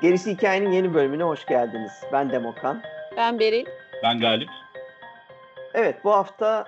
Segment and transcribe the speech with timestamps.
[0.00, 1.92] Gerisi Hikayenin yeni bölümüne hoş geldiniz.
[2.12, 2.82] Ben Demokan.
[3.16, 3.66] Ben Beril.
[4.02, 4.48] Ben Galip.
[5.74, 6.64] Evet bu hafta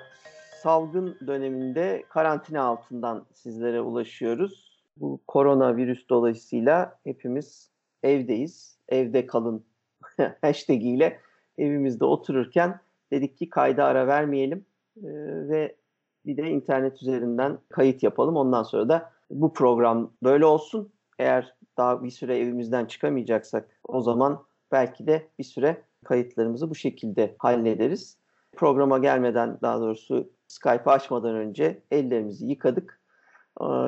[0.62, 4.83] salgın döneminde karantina altından sizlere ulaşıyoruz.
[4.97, 7.71] Bu koronavirüs dolayısıyla hepimiz
[8.02, 8.79] evdeyiz.
[8.88, 9.65] Evde kalın
[10.41, 11.21] hashtag ile
[11.59, 12.80] evimizde otururken
[13.12, 14.66] dedik ki kayda ara vermeyelim
[14.97, 15.02] ee,
[15.49, 15.77] ve
[16.27, 18.37] bir de internet üzerinden kayıt yapalım.
[18.37, 20.93] Ondan sonra da bu program böyle olsun.
[21.19, 27.35] Eğer daha bir süre evimizden çıkamayacaksak o zaman belki de bir süre kayıtlarımızı bu şekilde
[27.38, 28.16] hallederiz.
[28.57, 33.01] Programa gelmeden daha doğrusu Skype açmadan önce ellerimizi yıkadık,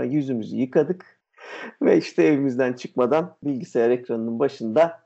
[0.04, 1.20] yüzümüzü yıkadık
[1.82, 5.02] ve işte evimizden çıkmadan bilgisayar ekranının başında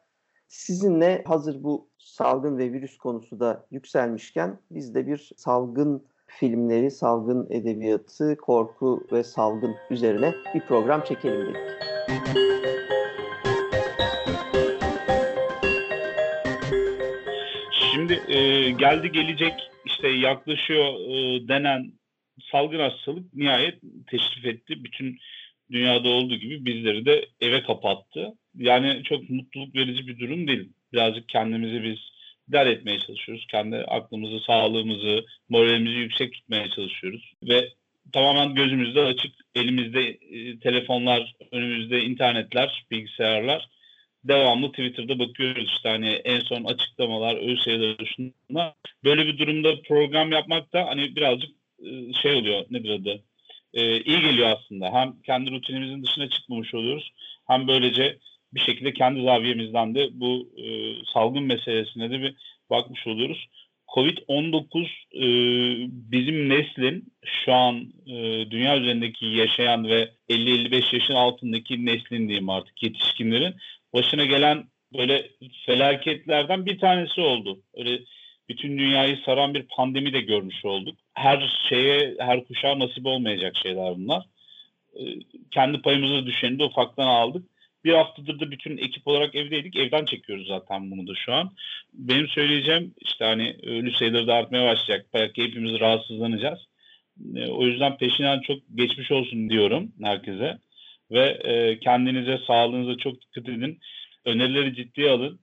[0.49, 7.47] sizinle hazır bu salgın ve virüs konusu da yükselmişken biz de bir salgın filmleri, salgın
[7.51, 11.57] edebiyatı, korku ve salgın üzerine bir program çekelim dedik.
[12.09, 12.76] Şimdi
[18.37, 19.53] e, geldi gelecek
[19.85, 21.93] işte yaklaşıyor e, denen
[22.53, 24.85] salgın hastalık nihayet teşrif etti.
[24.85, 25.19] Bütün
[25.71, 28.33] dünyada olduğu gibi bizleri de eve kapattı.
[28.57, 30.69] Yani çok mutluluk verici bir durum değil.
[30.93, 31.99] Birazcık kendimizi biz
[32.49, 33.47] der etmeye çalışıyoruz.
[33.51, 37.33] Kendi aklımızı, sağlığımızı, moralimizi yüksek tutmaya çalışıyoruz.
[37.43, 37.69] Ve
[38.13, 43.69] tamamen gözümüzde açık, elimizde e, telefonlar, önümüzde internetler, bilgisayarlar
[44.29, 48.73] devamlı Twitter'da bakıyoruz işte hani en son açıklamalar, öz sayıları şunlar.
[49.05, 53.23] Böyle bir durumda program yapmak da hani birazcık e, şey oluyor nedir adı?
[53.75, 54.93] Ee, iyi geliyor aslında.
[54.93, 57.13] Hem kendi rutinimizin dışına çıkmamış oluyoruz.
[57.47, 58.19] Hem böylece
[58.55, 60.65] bir şekilde kendi zaviyemizden de bu e,
[61.15, 62.35] salgın meselesine de bir
[62.71, 63.47] bakmış oluyoruz.
[63.89, 65.27] Covid-19 e,
[65.91, 72.83] bizim neslin şu an e, dünya üzerindeki yaşayan ve 50-55 yaşın altındaki neslin diyeyim artık
[72.83, 73.55] yetişkinlerin
[73.97, 75.31] başına gelen böyle
[75.67, 77.61] felaketlerden bir tanesi oldu.
[77.75, 78.01] Öyle
[78.49, 80.99] bütün dünyayı saran bir pandemi de görmüş olduk.
[81.15, 84.27] Her şeye, her kuşağa nasip olmayacak şeyler bunlar.
[84.95, 85.03] Ee,
[85.51, 87.47] kendi payımıza düşeni de ufaktan aldık.
[87.85, 89.77] Bir haftadır da bütün ekip olarak evdeydik.
[89.77, 91.53] Evden çekiyoruz zaten bunu da şu an.
[91.93, 95.07] Benim söyleyeceğim işte hani ölü sayıları da artmaya başlayacak.
[95.15, 96.59] Belki hepimiz rahatsızlanacağız.
[97.37, 100.59] Ee, o yüzden peşinden çok geçmiş olsun diyorum herkese
[101.11, 103.79] ve e, kendinize, sağlığınıza çok dikkat edin.
[104.25, 105.41] Önerileri ciddiye alın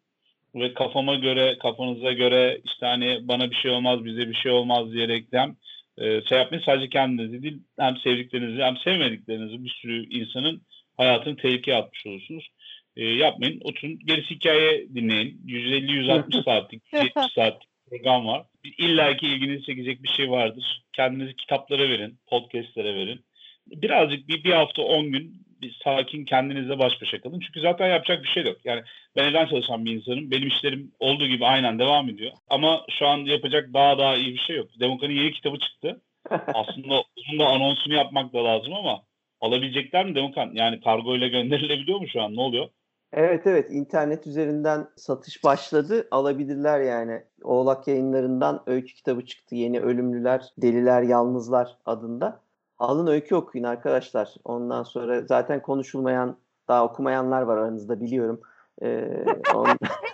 [0.56, 4.92] ve kafama göre, kafanıza göre işte hani bana bir şey olmaz, bize bir şey olmaz
[4.94, 5.56] diyerekten
[5.98, 6.64] e, şey yapmayın.
[6.66, 10.62] Sadece kendinizi değil, hem sevdiklerinizi hem sevmediklerinizi bir sürü insanın
[10.98, 12.50] hayatını tehlikeye atmış olursunuz.
[12.96, 13.62] E, yapmayın.
[13.64, 14.00] Oturun.
[14.06, 15.42] Gerisi hikaye dinleyin.
[15.48, 18.46] 150-160 saatlik, 170 saatlik program var.
[18.78, 20.84] İlla ki ilginizi çekecek bir şey vardır.
[20.94, 23.26] Kendinizi kitaplara verin, podcastlere verin.
[23.68, 27.40] Birazcık bir, bir hafta 10 gün bir sakin kendinizle baş başa kalın.
[27.40, 28.58] Çünkü zaten yapacak bir şey yok.
[28.64, 28.82] Yani
[29.16, 30.32] ben evden çalışan bir insanım.
[30.32, 32.32] Benim işlerim olduğu gibi aynen devam ediyor.
[32.50, 34.68] Ama şu an yapacak daha daha iyi bir şey yok.
[34.80, 36.02] Demokra'nın yeni kitabı çıktı.
[36.32, 39.04] Aslında onun da anonsunu yapmak da lazım ama
[39.42, 40.50] alabilecekler mi Demokrat?
[40.54, 42.36] Yani kargo ile gönderilebiliyor mu şu an?
[42.36, 42.68] Ne oluyor?
[43.14, 46.08] Evet evet internet üzerinden satış başladı.
[46.12, 47.22] Alabilirler yani.
[47.44, 49.56] Oğlak yayınlarından öykü kitabı çıktı.
[49.56, 52.43] Yeni Ölümlüler, Deliler, Yalnızlar adında
[52.80, 54.36] alın öykü okuyun arkadaşlar.
[54.44, 58.42] Ondan sonra zaten konuşulmayan daha okumayanlar var aranızda biliyorum.
[58.82, 59.26] Ee,
[59.56, 59.68] on...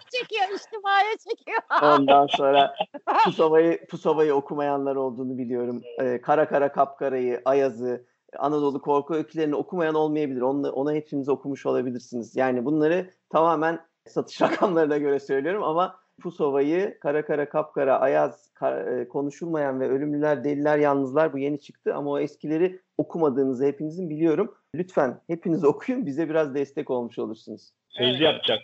[0.10, 1.58] çekiyor, içtimaya çekiyor.
[1.84, 2.76] ondan sonra
[3.26, 5.82] Pusava'yı Pusava'yı okumayanlar olduğunu biliyorum.
[6.02, 8.06] Ee, Kara Kara Kapkara'yı, Ayaz'ı,
[8.38, 10.42] Anadolu korku öykülerini okumayan olmayabilir.
[10.42, 12.36] Onu, ona hepiniz okumuş olabilirsiniz.
[12.36, 19.08] Yani bunları tamamen satış rakamlarına göre söylüyorum ama Pusova'yı, Kara Kara Kapkara, Ayaz, kar, e,
[19.08, 24.56] Konuşulmayan ve Ölümlüler, Deliler, Yalnızlar bu yeni çıktı ama o eskileri okumadığınızı hepinizin biliyorum.
[24.76, 27.72] Lütfen hepiniz okuyun bize biraz destek olmuş olursunuz.
[27.90, 28.60] Sözlü yapacak.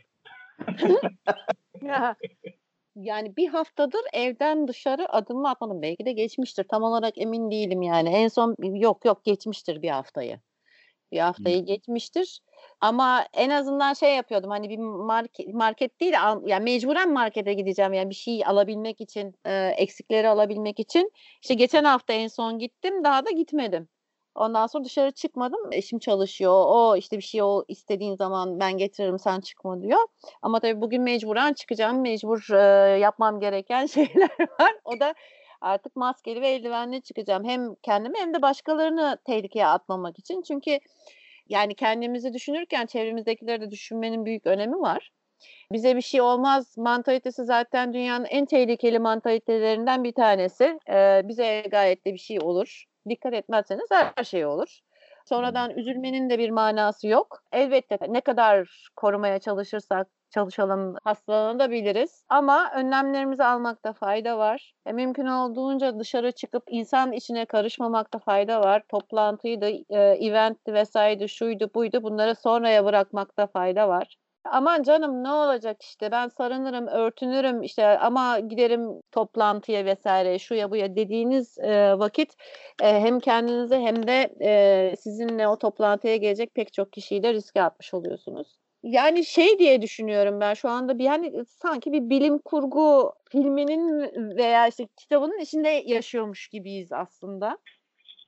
[2.95, 5.81] yani bir haftadır evden dışarı adımımı atmadım.
[5.81, 6.63] Belki de geçmiştir.
[6.63, 8.09] Tam olarak emin değilim yani.
[8.09, 10.39] En son yok yok geçmiştir bir haftayı.
[11.11, 11.65] Bir haftayı hmm.
[11.65, 12.39] geçmiştir.
[12.81, 16.13] Ama en azından şey yapıyordum hani bir market, market değil
[16.45, 21.11] yani mecburen markete gideceğim yani bir şey alabilmek için e, eksikleri alabilmek için.
[21.41, 23.87] İşte geçen hafta en son gittim daha da gitmedim.
[24.35, 25.59] Ondan sonra dışarı çıkmadım.
[25.71, 26.63] Eşim çalışıyor.
[26.67, 29.99] O işte bir şey o istediğin zaman ben getiririm sen çıkma diyor.
[30.41, 32.01] Ama tabii bugün mecburen çıkacağım.
[32.01, 34.29] Mecbur e, yapmam gereken şeyler
[34.59, 34.75] var.
[34.85, 35.13] O da
[35.61, 37.45] artık maskeli ve eldivenli çıkacağım.
[37.45, 40.41] Hem kendimi hem de başkalarını tehlikeye atmamak için.
[40.41, 40.79] Çünkü
[41.49, 45.11] yani kendimizi düşünürken çevremizdekileri de düşünmenin büyük önemi var.
[45.71, 50.79] Bize bir şey olmaz mantalitesi zaten dünyanın en tehlikeli mantalitelerinden bir tanesi.
[50.89, 52.83] Ee, bize gayet de bir şey olur.
[53.09, 54.79] Dikkat etmezseniz her şey olur.
[55.25, 57.43] Sonradan üzülmenin de bir manası yok.
[57.51, 62.23] Elbette ne kadar korumaya çalışırsak çalışalım hastalanabiliriz.
[62.29, 64.73] Ama önlemlerimizi almakta fayda var.
[64.85, 68.83] E, mümkün olduğunca dışarı çıkıp insan içine karışmamakta fayda var.
[68.89, 74.15] Toplantıydı, e, eventti vesaireydi, şuydu buydu bunları sonraya bırakmakta fayda var.
[74.45, 80.95] Aman canım ne olacak işte ben sarınırım, örtünürüm işte ama giderim toplantıya vesaire şuya buya
[80.95, 82.33] dediğiniz e, vakit
[82.83, 87.61] e, hem kendinizi hem de e, sizinle o toplantıya gelecek pek çok kişiyi de riske
[87.61, 88.64] atmış oluyorsunuz.
[88.85, 93.99] Yani şey diye düşünüyorum ben şu anda bir yani sanki bir bilim kurgu filminin
[94.37, 97.57] veya işte kitabının içinde yaşıyormuş gibiyiz aslında.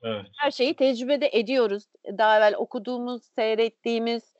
[0.04, 0.26] Evet.
[0.36, 1.84] Her şeyi tecrübede ediyoruz.
[2.18, 4.34] Daha evvel okuduğumuz, seyrettiğimiz,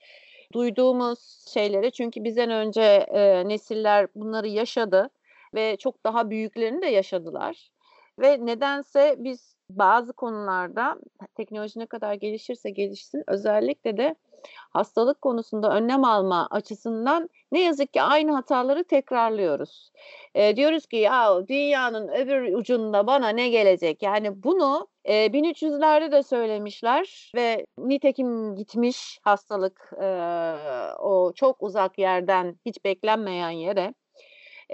[0.52, 5.10] duyduğumuz şeyleri çünkü bizden önce e, nesiller bunları yaşadı
[5.54, 7.70] ve çok daha büyüklerini de yaşadılar.
[8.18, 10.98] Ve nedense biz bazı konularda
[11.34, 14.14] teknoloji ne kadar gelişirse gelişsin özellikle de
[14.70, 19.90] hastalık konusunda önlem alma açısından ne yazık ki aynı hataları tekrarlıyoruz.
[20.34, 24.02] E, diyoruz ki ya dünyanın öbür ucunda bana ne gelecek?
[24.02, 30.06] Yani bunu e, 1300'lerde de söylemişler ve nitekim gitmiş hastalık e,
[30.98, 33.94] o çok uzak yerden hiç beklenmeyen yere.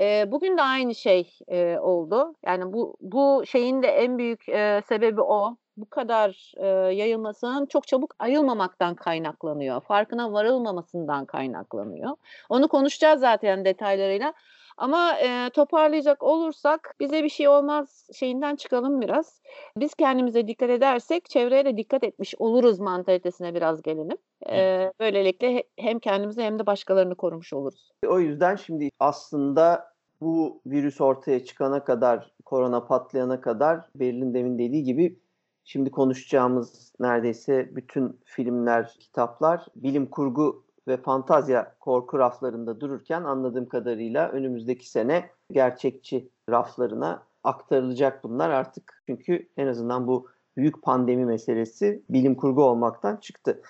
[0.01, 2.35] E, bugün de aynı şey e, oldu.
[2.47, 7.87] Yani bu bu şeyin de en büyük e, sebebi o bu kadar e, yayılmasının çok
[7.87, 9.81] çabuk ayılmamaktan kaynaklanıyor.
[9.81, 12.11] Farkına varılmamasından kaynaklanıyor.
[12.49, 14.35] Onu konuşacağız zaten detaylarıyla.
[14.77, 19.41] Ama e, toparlayacak olursak bize bir şey olmaz şeyinden çıkalım biraz.
[19.77, 24.19] Biz kendimize dikkat edersek çevreye de dikkat etmiş oluruz mantalitesine biraz gelelim.
[24.51, 27.91] E, böylelikle hem kendimizi hem de başkalarını korumuş oluruz.
[28.07, 34.85] O yüzden şimdi aslında bu virüs ortaya çıkana kadar, korona patlayana kadar Berlin demin dediği
[34.85, 35.19] gibi
[35.65, 44.29] Şimdi konuşacağımız neredeyse bütün filmler, kitaplar bilim kurgu ve fantazya korku raflarında dururken anladığım kadarıyla
[44.29, 49.03] önümüzdeki sene gerçekçi raflarına aktarılacak bunlar artık.
[49.07, 53.63] Çünkü en azından bu büyük pandemi meselesi bilim kurgu olmaktan çıktı.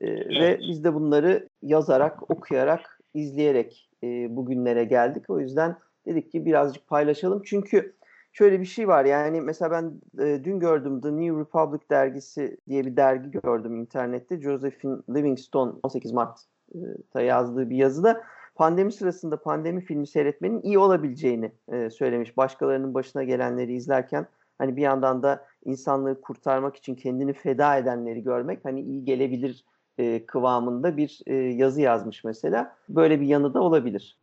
[0.00, 0.40] Ee, evet.
[0.40, 5.30] Ve biz de bunları yazarak, okuyarak, izleyerek e, bugünlere geldik.
[5.30, 5.76] O yüzden
[6.06, 7.42] dedik ki birazcık paylaşalım.
[7.44, 7.94] Çünkü
[8.32, 12.86] şöyle bir şey var yani mesela ben e, dün gördüm The New Republic dergisi diye
[12.86, 14.40] bir dergi gördüm internette.
[14.40, 18.22] Josephine Livingstone 18 Mart'ta yazdığı bir yazıda
[18.54, 22.36] pandemi sırasında pandemi filmi seyretmenin iyi olabileceğini e, söylemiş.
[22.36, 24.26] Başkalarının başına gelenleri izlerken
[24.58, 29.64] hani bir yandan da insanlığı kurtarmak için kendini feda edenleri görmek hani iyi gelebilir
[29.98, 32.76] e, kıvamında bir e, yazı yazmış mesela.
[32.88, 34.18] Böyle bir yanı da olabilir.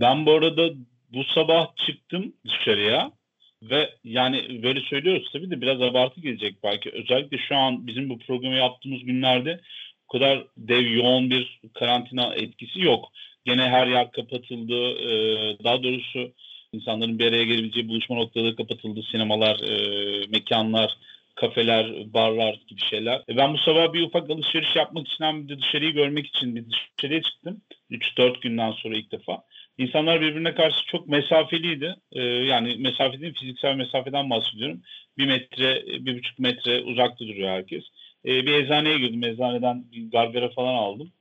[0.00, 0.68] Ben bu arada
[1.12, 3.12] bu sabah çıktım dışarıya.
[3.62, 6.90] Ve yani böyle söylüyoruz tabii de biraz abartı gelecek belki.
[6.90, 9.60] Özellikle şu an bizim bu programı yaptığımız günlerde
[10.08, 13.12] o kadar dev yoğun bir karantina etkisi yok.
[13.44, 14.74] Gene her yer kapatıldı.
[14.74, 16.32] Ee, daha doğrusu
[16.72, 19.02] insanların bir araya gelebileceği buluşma noktaları kapatıldı.
[19.12, 20.96] Sinemalar, e, mekanlar,
[21.34, 23.22] kafeler, barlar gibi şeyler.
[23.28, 26.64] E ben bu sabah bir ufak alışveriş yapmak için hem de dışarıyı görmek için bir
[26.98, 27.60] dışarıya çıktım.
[27.90, 29.42] 3-4 günden sonra ilk defa.
[29.80, 31.94] İnsanlar birbirine karşı çok mesafeliydi.
[32.12, 34.82] Ee, yani mesafe değil, fiziksel mesafeden bahsediyorum.
[35.18, 37.84] Bir metre, bir buçuk metre uzakta duruyor herkes.
[38.24, 39.24] Ee, bir eczaneye girdim.
[39.24, 41.12] Eczaneden gargara falan aldım.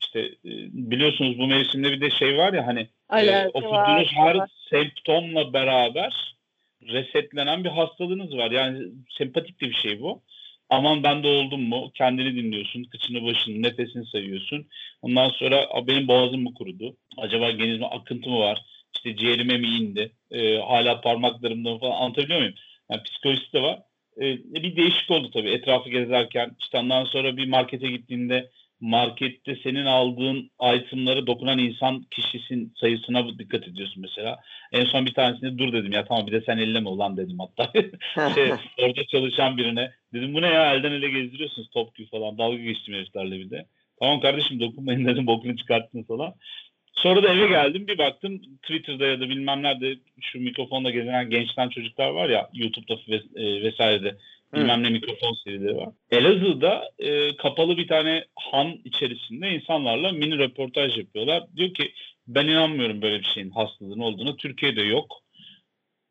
[0.00, 4.36] İşte e, biliyorsunuz bu mevsimde bir de şey var ya hani e, okuduğunuz her
[4.70, 6.34] semptomla beraber
[6.82, 8.50] resetlenen bir hastalığınız var.
[8.50, 8.86] Yani
[9.18, 10.22] sempatik de bir şey bu.
[10.74, 11.90] Aman ben de oldum mu?
[11.94, 12.84] Kendini dinliyorsun.
[12.84, 14.66] Kıçını başını, nefesini sayıyorsun.
[15.02, 16.96] Ondan sonra benim boğazım mı kurudu?
[17.16, 18.64] Acaba genizme akıntı mı var?
[18.96, 20.12] İşte ciğerime mi indi?
[20.30, 22.54] E, hala parmaklarımda falan anlatabiliyor muyum?
[22.90, 23.78] Yani psikolojisi de var.
[24.20, 24.22] E,
[24.54, 26.56] bir değişik oldu tabii etrafı gezerken.
[26.60, 28.50] İşte ondan sonra bir markete gittiğinde
[28.84, 34.40] markette senin aldığın itemları dokunan insan kişisin sayısına dikkat ediyorsun mesela.
[34.72, 37.72] En son bir tanesinde dur dedim ya tamam bir de sen elleme ulan dedim hatta.
[38.34, 39.90] şey, orada çalışan birine.
[40.12, 42.38] Dedim bu ne ya elden ele gezdiriyorsunuz top gibi falan.
[42.38, 43.66] Dalga geçtim heriflerle bir de.
[44.00, 46.34] Tamam kardeşim dokunmayın dedim bokunu çıkarttın falan.
[46.92, 51.68] Sonra da eve geldim bir baktım Twitter'da ya da bilmem nerede şu mikrofonla gezinen gençten
[51.68, 54.16] çocuklar var ya YouTube'da ves- e, vesairede
[54.54, 55.88] bilmem ne mikrofon serileri var.
[56.10, 61.44] Elazığ'da e, kapalı bir tane han içerisinde insanlarla mini röportaj yapıyorlar.
[61.56, 61.92] Diyor ki
[62.26, 64.36] ben inanmıyorum böyle bir şeyin hastalığın olduğunu.
[64.36, 65.24] Türkiye'de yok.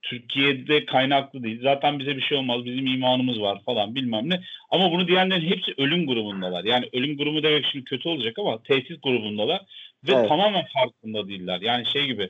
[0.02, 1.60] Türkiye'de kaynaklı değil.
[1.64, 2.66] Zaten bize bir şey olmaz.
[2.66, 4.42] Bizim imanımız var falan bilmem ne.
[4.70, 6.64] Ama bunu diyenlerin hepsi ölüm grubundalar.
[6.64, 9.62] Yani ölüm grubu demek şimdi kötü olacak ama tehdit grubundalar.
[10.08, 10.30] Ve evet.
[10.30, 11.62] tamamen farkında değiller.
[11.62, 12.30] Yani şey gibi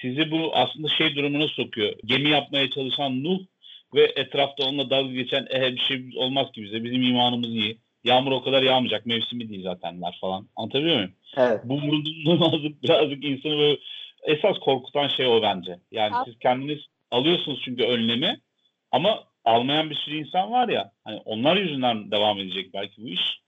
[0.00, 1.92] sizi bu aslında şey durumuna sokuyor.
[2.04, 3.38] Gemi yapmaya çalışan Nuh
[3.94, 6.84] ve etrafta onunla dalga geçen ehe bir şey olmaz ki bize.
[6.84, 7.78] Bizim imanımız iyi.
[8.04, 9.06] Yağmur o kadar yağmayacak.
[9.06, 10.48] Mevsimi değil zatenler falan.
[10.56, 11.12] Anlatabiliyor muyum?
[11.36, 11.60] Evet.
[11.64, 13.78] Bu vurduğundan birazcık insanı böyle
[14.22, 15.78] esas korkutan şey o bence.
[15.90, 16.78] Yani siz kendiniz
[17.10, 18.40] alıyorsunuz çünkü önlemi
[18.92, 23.42] ama almayan bir sürü insan var ya hani onlar yüzünden devam edecek belki bu iş.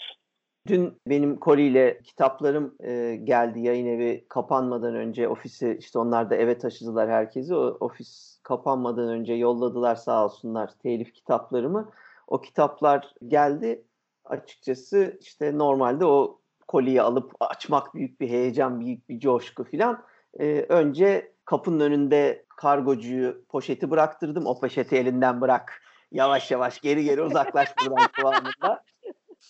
[0.69, 6.59] Dün benim koliyle kitaplarım e, geldi yayın evi kapanmadan önce ofisi işte onlar da eve
[6.59, 7.55] taşıdılar herkesi.
[7.55, 11.91] O ofis kapanmadan önce yolladılar sağ olsunlar telif kitaplarımı.
[12.27, 13.85] O kitaplar geldi.
[14.25, 20.05] Açıkçası işte normalde o koliyi alıp açmak büyük bir heyecan, büyük bir coşku filan.
[20.41, 24.47] E, önce kapının önünde kargocuyu poşeti bıraktırdım.
[24.47, 25.83] O poşeti elinden bırak.
[26.13, 28.85] Yavaş yavaş geri geri uzaklaş buradan kıvamında.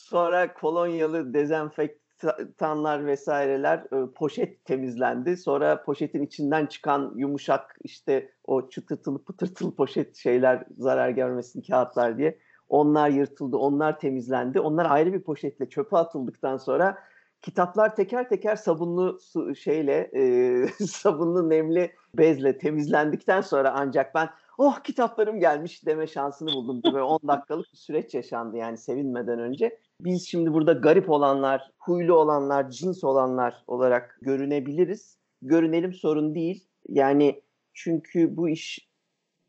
[0.05, 5.37] Sonra kolonyalı dezenfektanlar vesaireler e, poşet temizlendi.
[5.37, 12.39] Sonra poşetin içinden çıkan yumuşak işte o çıtırtılı pıtırtılı poşet şeyler zarar görmesin kağıtlar diye.
[12.69, 14.61] Onlar yırtıldı, onlar temizlendi.
[14.61, 16.99] Onlar ayrı bir poşetle çöpe atıldıktan sonra
[17.41, 24.81] kitaplar teker teker sabunlu su şeyle e, sabunlu nemli bezle temizlendikten sonra ancak ben oh
[24.81, 26.81] kitaplarım gelmiş deme şansını buldum.
[26.93, 29.79] Böyle 10 dakikalık bir süreç yaşandı yani sevinmeden önce.
[30.05, 35.19] Biz şimdi burada garip olanlar, huylu olanlar, cins olanlar olarak görünebiliriz.
[35.43, 36.69] Görünelim sorun değil.
[36.89, 37.43] Yani
[37.75, 38.89] çünkü bu iş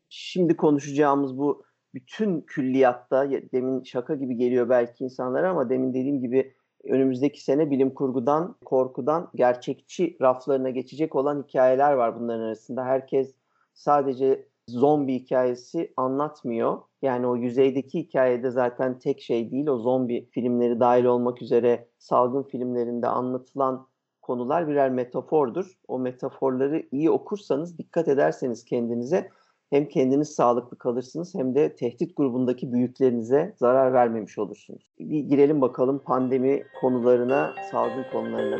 [0.08, 6.54] şimdi konuşacağımız bu bütün külliyatta demin şaka gibi geliyor belki insanlara ama demin dediğim gibi
[6.84, 12.84] önümüzdeki sene bilim kurgudan, korkudan gerçekçi raflarına geçecek olan hikayeler var bunların arasında.
[12.84, 13.34] Herkes
[13.74, 16.78] sadece zombi hikayesi anlatmıyor.
[17.06, 19.66] Yani o yüzeydeki hikayede zaten tek şey değil.
[19.66, 23.86] O zombi filmleri dahil olmak üzere salgın filmlerinde anlatılan
[24.22, 25.78] konular birer metafordur.
[25.88, 29.30] O metaforları iyi okursanız, dikkat ederseniz kendinize
[29.70, 34.92] hem kendiniz sağlıklı kalırsınız hem de tehdit grubundaki büyüklerinize zarar vermemiş olursunuz.
[34.98, 38.58] Bir girelim bakalım pandemi konularına, salgın konularına.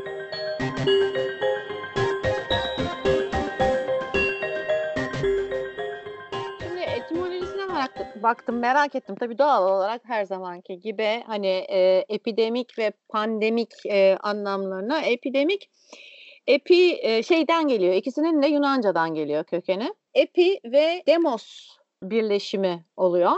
[0.58, 1.05] Şimdi
[8.22, 9.16] baktım, merak ettim.
[9.20, 15.70] Tabii doğal olarak her zamanki gibi hani e, epidemik ve pandemik e, anlamlarına epidemik
[16.46, 17.94] Epi e, şeyden geliyor.
[17.94, 19.94] İkisinin de Yunanca'dan geliyor kökeni.
[20.14, 23.32] Epi ve demos birleşimi oluyor.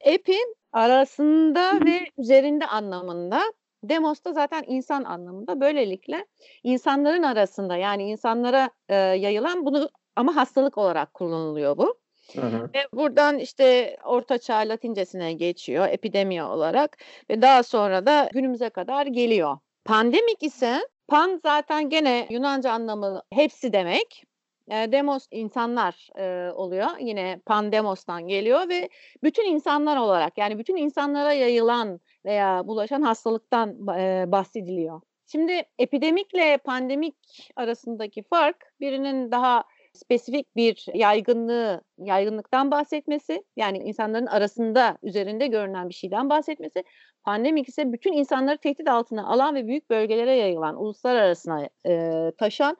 [0.00, 0.36] Epi
[0.72, 3.40] arasında ve üzerinde anlamında.
[3.82, 5.60] Demos da zaten insan anlamında.
[5.60, 6.26] Böylelikle
[6.62, 11.98] insanların arasında yani insanlara e, yayılan bunu ama hastalık olarak kullanılıyor bu.
[12.34, 12.70] Hı hı.
[12.74, 16.98] Ve buradan işte Orta Çağ Latincesine geçiyor epidemiya olarak
[17.30, 19.58] ve daha sonra da günümüze kadar geliyor.
[19.84, 24.24] Pandemik ise Pan zaten gene Yunanca anlamı hepsi demek.
[24.70, 26.88] Demos insanlar e, oluyor.
[27.00, 28.88] Yine pandemos'tan geliyor ve
[29.22, 35.00] bütün insanlar olarak yani bütün insanlara yayılan veya bulaşan hastalıktan e, bahsediliyor.
[35.26, 39.64] Şimdi epidemikle pandemik arasındaki fark birinin daha
[39.96, 46.84] spesifik bir yaygınlığı, yaygınlıktan bahsetmesi, yani insanların arasında üzerinde görünen bir şeyden bahsetmesi.
[47.24, 52.76] Pandemik ise bütün insanları tehdit altına alan ve büyük bölgelere yayılan, uluslar arasına e, taşan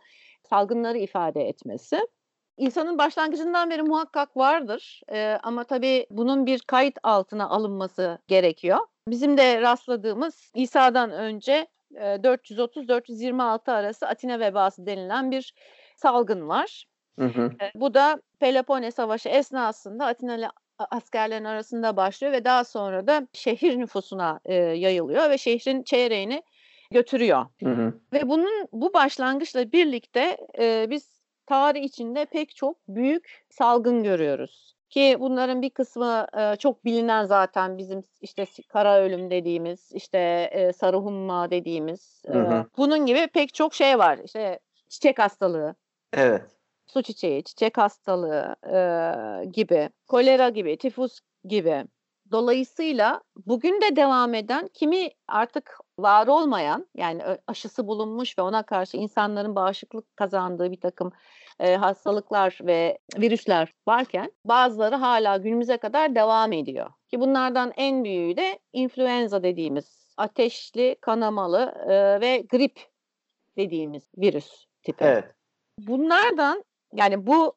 [0.51, 2.01] salgınları ifade etmesi.
[2.57, 8.79] İnsanın başlangıcından beri muhakkak vardır e, ama tabii bunun bir kayıt altına alınması gerekiyor.
[9.09, 15.55] Bizim de rastladığımız İsa'dan önce e, 430-426 arası Atina vebası denilen bir
[15.97, 16.87] salgın var.
[17.19, 17.51] Hı hı.
[17.75, 24.41] Bu da Pelopone Savaşı esnasında Atinalı askerlerin arasında başlıyor ve daha sonra da şehir nüfusuna
[24.45, 26.43] e, yayılıyor ve şehrin çeyreğini
[26.91, 27.47] götürüyor.
[27.63, 27.95] Hı hı.
[28.13, 34.77] Ve bunun bu başlangıçla birlikte e, biz tarih içinde pek çok büyük salgın görüyoruz.
[34.91, 40.19] Ki bunların bir kısmı e, çok bilinen zaten bizim işte kara ölüm dediğimiz, işte
[40.53, 42.23] e, sarı humma dediğimiz.
[42.27, 42.55] Hı hı.
[42.55, 44.19] E, bunun gibi pek çok şey var.
[44.25, 44.59] İşte
[44.89, 45.75] çiçek hastalığı.
[46.13, 46.56] Evet
[46.87, 48.79] su çiçeği, çiçek hastalığı e,
[49.47, 51.85] gibi, kolera gibi, tifus gibi.
[52.31, 58.97] Dolayısıyla bugün de devam eden kimi artık var olmayan yani aşısı bulunmuş ve ona karşı
[58.97, 61.13] insanların bağışıklık kazandığı bir takım
[61.61, 66.91] e, hastalıklar ve virüsler varken bazıları hala günümüze kadar devam ediyor.
[67.11, 72.81] Ki bunlardan en büyüğü de influenza dediğimiz ateşli, kanamalı e, ve grip
[73.57, 75.05] dediğimiz virüs tipi.
[75.05, 75.25] Evet.
[75.79, 77.57] Bunlardan yani bu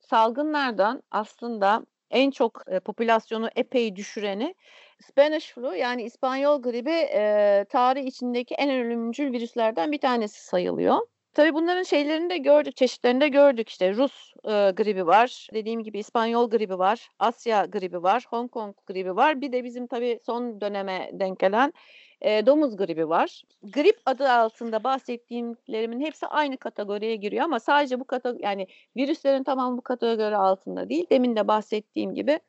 [0.00, 4.54] salgınlardan aslında en çok e, popülasyonu epey düşüreni
[5.00, 10.98] Spanish flu yani İspanyol gribi e, tarih içindeki en ölümcül virüslerden bir tanesi sayılıyor.
[11.34, 13.68] Tabii bunların şeylerini de gördük, çeşitlerini de gördük.
[13.68, 18.76] İşte Rus e, gribi var, dediğim gibi İspanyol gribi var, Asya gribi var, Hong Kong
[18.86, 19.40] gribi var.
[19.40, 21.72] Bir de bizim tabii son döneme denk gelen
[22.20, 23.42] e, domuz gribi var.
[23.62, 29.78] Grip adı altında bahsettiğimlerimin hepsi aynı kategoriye giriyor ama sadece bu kategori yani virüslerin tamamı
[29.78, 31.06] bu kategori altında değil.
[31.10, 32.40] Demin de bahsettiğim gibi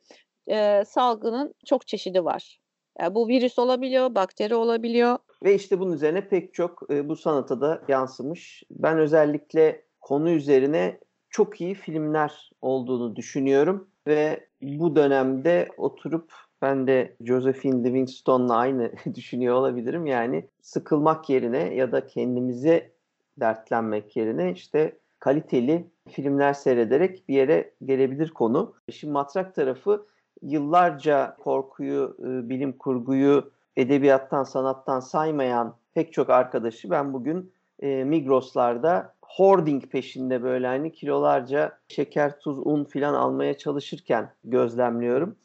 [0.48, 2.62] e, salgının çok çeşidi var.
[3.00, 5.18] Yani bu virüs olabiliyor, bakteri olabiliyor.
[5.44, 8.64] Ve işte bunun üzerine pek çok e, bu sanata da yansımış.
[8.72, 11.00] Ben özellikle konu üzerine
[11.30, 19.56] çok iyi filmler olduğunu düşünüyorum ve bu dönemde oturup ben de Josephine Livingstone'la aynı düşünüyor
[19.56, 20.06] olabilirim.
[20.06, 22.92] Yani sıkılmak yerine ya da kendimize
[23.40, 28.74] dertlenmek yerine işte kaliteli filmler seyrederek bir yere gelebilir konu.
[28.92, 30.06] Şimdi matrak tarafı
[30.42, 39.14] yıllarca korkuyu, e, bilim kurguyu edebiyattan, sanattan saymayan pek çok arkadaşı ben bugün e, Migros'larda
[39.22, 45.36] hoarding peşinde böyle hani kilolarca şeker, tuz, un filan almaya çalışırken gözlemliyorum.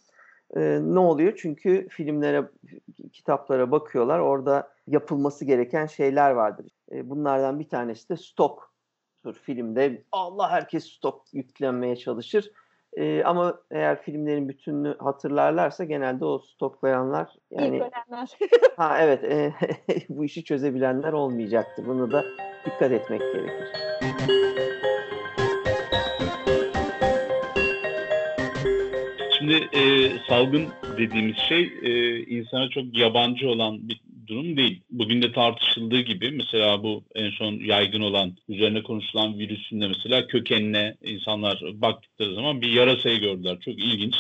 [0.57, 1.33] E, ne oluyor?
[1.37, 2.45] Çünkü filmlere,
[3.13, 4.19] kitaplara bakıyorlar.
[4.19, 6.67] Orada yapılması gereken şeyler vardır.
[6.93, 10.03] E, bunlardan bir tanesi de stoktur filmde.
[10.13, 12.53] Allah herkes stok yüklenmeye çalışır.
[12.97, 17.83] E, ama eğer filmlerin bütününü hatırlarlarsa genelde o stoklayanlar yani
[18.77, 19.53] ha evet e,
[20.09, 21.87] bu işi çözebilenler olmayacaktı.
[21.87, 22.25] Bunu da
[22.67, 23.69] dikkat etmek gerekir.
[29.47, 34.81] Şimdi e, salgın dediğimiz şey e, insana çok yabancı olan bir durum değil.
[34.91, 40.27] Bugün de tartışıldığı gibi mesela bu en son yaygın olan, üzerine konuşulan virüsün de mesela
[40.27, 43.61] kökenine insanlar baktıkları zaman bir yarasayı gördüler.
[43.61, 44.15] Çok ilginç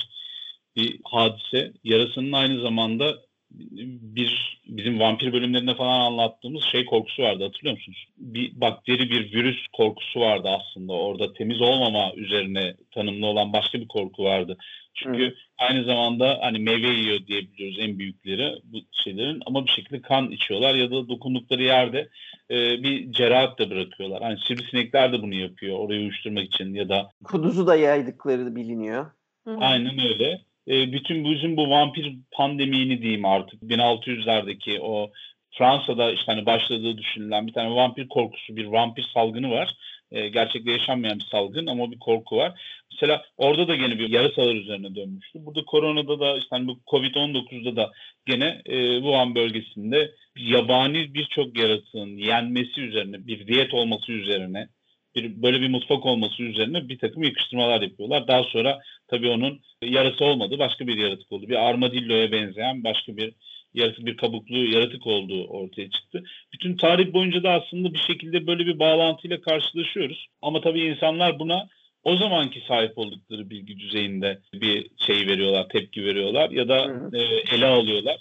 [0.76, 1.72] bir hadise.
[1.84, 3.14] Yarasının aynı zamanda
[3.50, 8.06] bir bizim vampir bölümlerinde falan anlattığımız şey korkusu vardı hatırlıyor musunuz?
[8.18, 10.92] Bir bakteri bir virüs korkusu vardı aslında.
[10.92, 14.58] Orada temiz olmama üzerine tanımlı olan başka bir korku vardı.
[14.96, 15.34] Çünkü Hı.
[15.58, 20.74] aynı zamanda hani meyve yiyor diyebiliyoruz en büyükleri bu şeylerin ama bir şekilde kan içiyorlar
[20.74, 22.08] ya da dokundukları yerde
[22.50, 24.22] e, bir cerahat da bırakıyorlar.
[24.22, 29.06] Hani sivrisinekler de bunu yapıyor orayı uyuşturmak için ya da kuduzu da yaydıkları biliniyor.
[29.46, 29.56] Hı.
[29.60, 30.40] Aynen öyle.
[30.68, 35.10] E, bütün bizim bu vampir pandemini diyeyim artık 1600'lerdeki o
[35.50, 39.76] Fransa'da işte hani başladığı düşünülen bir tane vampir korkusu, bir vampir salgını var.
[40.10, 42.60] E, gerçekte yaşanmayan bir salgın ama bir korku var.
[42.92, 45.46] Mesela orada da gene bir yarasalar üzerine dönmüştü.
[45.46, 47.92] Burada koronada da işte hani bu Covid-19'da da
[48.26, 54.68] gene e, Wuhan bölgesinde yabani birçok yaratığın yenmesi üzerine, bir diyet olması üzerine,
[55.14, 58.28] bir, böyle bir mutfak olması üzerine bir takım yakıştırmalar yapıyorlar.
[58.28, 61.48] Daha sonra tabii onun yarası olmadı, başka bir yaratık oldu.
[61.48, 63.34] Bir armadilloya benzeyen başka bir
[63.76, 66.24] yaratık, bir kabuklu yaratık olduğu ortaya çıktı.
[66.52, 70.26] Bütün tarih boyunca da aslında bir şekilde böyle bir bağlantıyla karşılaşıyoruz.
[70.42, 71.68] Ama tabii insanlar buna
[72.04, 77.20] o zamanki sahip oldukları bilgi düzeyinde bir şey veriyorlar, tepki veriyorlar ya da e,
[77.56, 78.16] ele alıyorlar.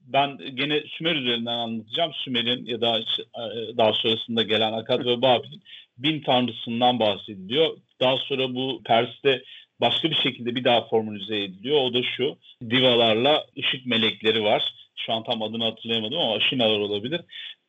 [0.00, 2.12] Ben gene Sümer üzerinden anlatacağım.
[2.14, 5.62] Sümer'in ya da e, daha sonrasında gelen Akkad ve Babil'in
[5.98, 7.76] bin tanrısından bahsediliyor.
[8.00, 9.42] Daha sonra bu Pers'te
[9.80, 11.80] başka bir şekilde bir daha formülize ediliyor.
[11.80, 12.36] O da şu,
[12.70, 14.62] divalarla ışık melekleri var.
[14.96, 17.20] Şu an tam adını hatırlayamadım ama aşinalar olabilir.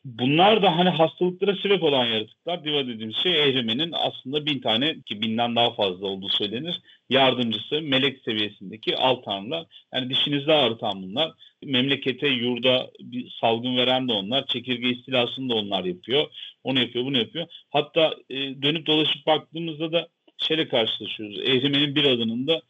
[0.05, 2.63] Bunlar da hani hastalıklara sebep olan yaratıklar.
[2.63, 6.81] Diva dediğimiz şey Ehrimen'in aslında bin tane ki binden daha fazla olduğu söylenir.
[7.09, 9.65] Yardımcısı melek seviyesindeki alt tanrılar.
[9.93, 11.31] Yani dişinizde ağrıtan bunlar.
[11.63, 14.45] Memlekete, yurda bir salgın veren de onlar.
[14.45, 16.27] Çekirge istilasını da onlar yapıyor.
[16.63, 17.47] Onu yapıyor, bunu yapıyor.
[17.69, 20.07] Hatta e, dönüp dolaşıp baktığımızda da
[20.37, 21.39] şeyle karşılaşıyoruz.
[21.39, 22.61] Ehrimen'in bir adının da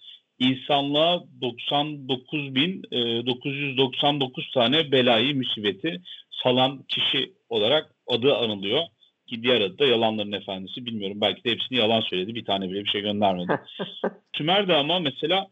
[0.43, 6.01] insanlığa 99.999 e, tane belayı, musibeti
[6.43, 8.82] salan kişi olarak adı anılıyor.
[9.27, 10.86] Ki diğer adı da yalanların efendisi.
[10.86, 12.36] Bilmiyorum belki de hepsini yalan söyledi.
[12.36, 13.60] Bir tane bile bir şey göndermedi.
[14.38, 15.47] Sümer'de ama mesela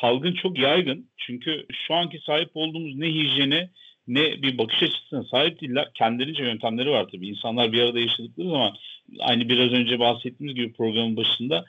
[0.00, 1.10] salgın çok yaygın.
[1.18, 3.70] Çünkü şu anki sahip olduğumuz ne hijyene
[4.08, 5.88] ne bir bakış açısına sahip değiller.
[5.94, 7.28] Kendilerince yöntemleri var tabii.
[7.28, 8.76] İnsanlar bir arada yaşadıkları zaman
[9.20, 11.64] aynı biraz önce bahsettiğimiz gibi programın başında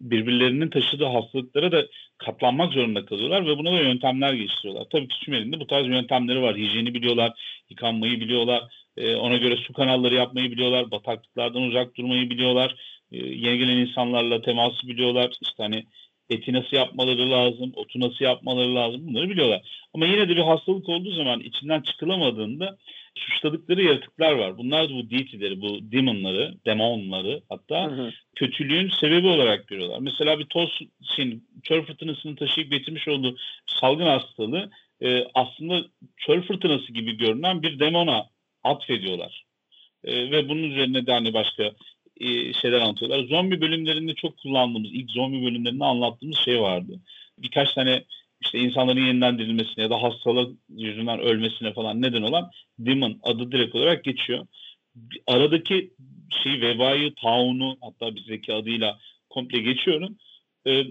[0.00, 1.86] birbirlerinin taşıdığı hastalıklara da
[2.18, 4.86] katlanmak zorunda kalıyorlar ve buna da yöntemler geliştiriyorlar.
[4.90, 6.56] Tabii ki Sümer'in bu tarz yöntemleri var.
[6.56, 7.32] Hijyeni biliyorlar,
[7.70, 8.62] yıkanmayı biliyorlar,
[8.98, 12.74] ona göre su kanalları yapmayı biliyorlar, bataklıklardan uzak durmayı biliyorlar,
[13.10, 15.32] yeni gelen insanlarla teması biliyorlar.
[15.42, 15.84] İşte hani
[16.30, 19.62] eti nasıl yapmaları lazım, otu nasıl yapmaları lazım bunları biliyorlar.
[19.94, 22.76] Ama yine de bir hastalık olduğu zaman içinden çıkılamadığında
[23.14, 24.58] suçladıkları yaratıklar var.
[24.58, 28.12] Bunlar da bu deity'leri, bu demonları, demonları hatta hı hı.
[28.34, 29.98] kötülüğün sebebi olarak görüyorlar.
[29.98, 30.46] Mesela bir
[31.16, 33.36] şey, çöl fırtınasını taşıyıp getirmiş olduğu
[33.66, 34.70] salgın hastalığı
[35.02, 35.84] e, aslında
[36.16, 38.26] çöl fırtınası gibi görünen bir demona
[38.64, 39.44] atfediyorlar.
[40.04, 41.72] E, ve bunun üzerine de hani başka
[42.20, 43.24] e, şeyler anlatıyorlar.
[43.24, 47.00] Zombi bölümlerinde çok kullandığımız, ilk zombi bölümlerinde anlattığımız şey vardı.
[47.38, 48.04] Birkaç tane
[48.40, 53.74] işte insanların yeniden dirilmesine ya da hastalık yüzünden ölmesine falan neden olan Demon adı direkt
[53.74, 54.46] olarak geçiyor.
[55.26, 55.90] Aradaki
[56.42, 58.98] şey vebayı, taunu hatta bizdeki adıyla
[59.30, 60.16] komple geçiyorum.
[60.66, 60.82] Ee,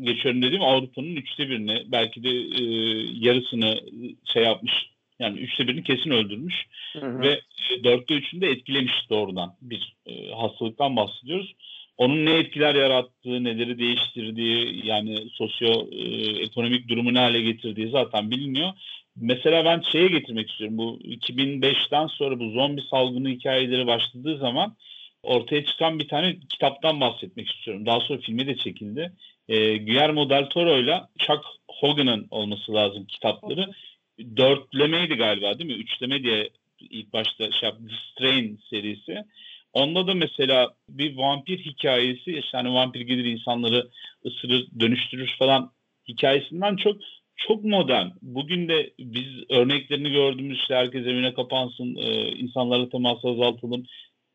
[0.00, 2.64] geçiyorum dediğim Avrupa'nın üçte birini belki de e,
[3.12, 3.80] yarısını
[4.24, 4.72] şey yapmış
[5.18, 7.20] yani üçte birini kesin öldürmüş hı hı.
[7.20, 11.54] ve e, dörtte üçünü de etkilemiş doğrudan bir e, hastalıktan bahsediyoruz.
[11.96, 16.02] Onun ne etkiler yarattığı, neleri değiştirdiği, yani sosyo e,
[16.42, 18.72] ekonomik durumu ne hale getirdiği zaten biliniyor.
[19.16, 20.78] Mesela ben şeye getirmek istiyorum.
[20.78, 24.76] Bu 2005'ten sonra bu zombi salgını hikayeleri başladığı zaman
[25.22, 27.86] ortaya çıkan bir tane kitaptan bahsetmek istiyorum.
[27.86, 29.12] Daha sonra filme de çekildi.
[29.48, 33.70] E, Guillermo del Toro ile Chuck Hogan'ın olması lazım kitapları
[34.36, 35.76] dörtlemeydi galiba değil mi?
[35.76, 36.50] Üçleme diye
[36.80, 37.84] ilk başta şey yaptı.
[38.12, 39.24] Strain serisi.
[39.72, 43.88] Onda da mesela bir vampir hikayesi işte hani vampir gelir insanları
[44.26, 45.70] ısırır dönüştürür falan
[46.08, 46.96] hikayesinden çok
[47.36, 48.06] çok modern.
[48.22, 53.86] Bugün de biz örneklerini gördüğümüz işte herkes evine kapansın, e, insanlarla teması azaltalım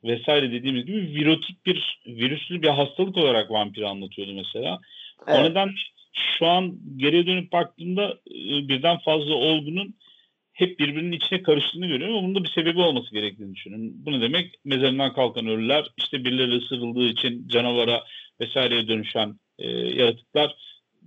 [0.04, 4.80] vesaire dediğimiz gibi virotik bir virüslü bir hastalık olarak vampiri anlatıyordu mesela.
[5.28, 5.40] Evet.
[5.40, 5.72] O nedenle
[6.14, 9.96] şu an geriye dönüp baktığımda e, birden fazla olgunun
[10.54, 13.94] hep birbirinin içine karıştığını görüyorum ama bunun da bir sebebi olması gerektiğini düşünüyorum.
[13.96, 14.56] Bu ne demek?
[14.66, 18.04] Mezarından kalkan ölüler, işte birileri ısırıldığı için canavara
[18.42, 20.56] vesaireye dönüşen e, yaratıklar,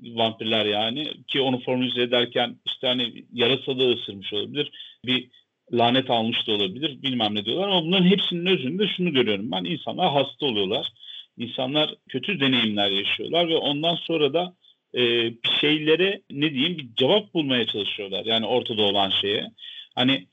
[0.03, 4.71] vampirler yani ki onu formülize ederken işte hani yarasa ısırmış olabilir,
[5.07, 5.29] bir
[5.73, 10.13] lanet almış da olabilir, bilmem ne diyorlar ama bunların hepsinin özünde şunu görüyorum ben, insanlar
[10.13, 10.93] hasta oluyorlar.
[11.39, 14.55] İnsanlar kötü deneyimler yaşıyorlar ve ondan sonra da
[14.95, 15.03] e,
[15.45, 18.25] bir şeylere ne diyeyim bir cevap bulmaya çalışıyorlar.
[18.25, 19.47] Yani ortada olan şeye.
[19.95, 20.27] Hani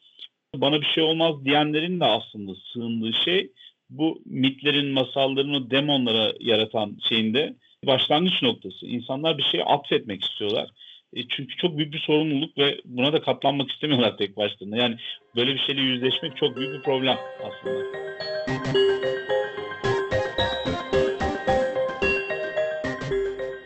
[0.55, 3.51] bana bir şey olmaz diyenlerin de aslında sığındığı şey
[3.89, 7.55] bu mitlerin, masalların demonlara yaratan şeyinde
[7.87, 8.85] başlangıç noktası.
[8.85, 10.69] İnsanlar bir şeye atfetmek istiyorlar.
[11.13, 14.77] E çünkü çok büyük bir sorumluluk ve buna da katlanmak istemiyorlar tek başlarına.
[14.77, 14.95] Yani
[15.35, 19.10] böyle bir şeyle yüzleşmek çok büyük bir problem aslında.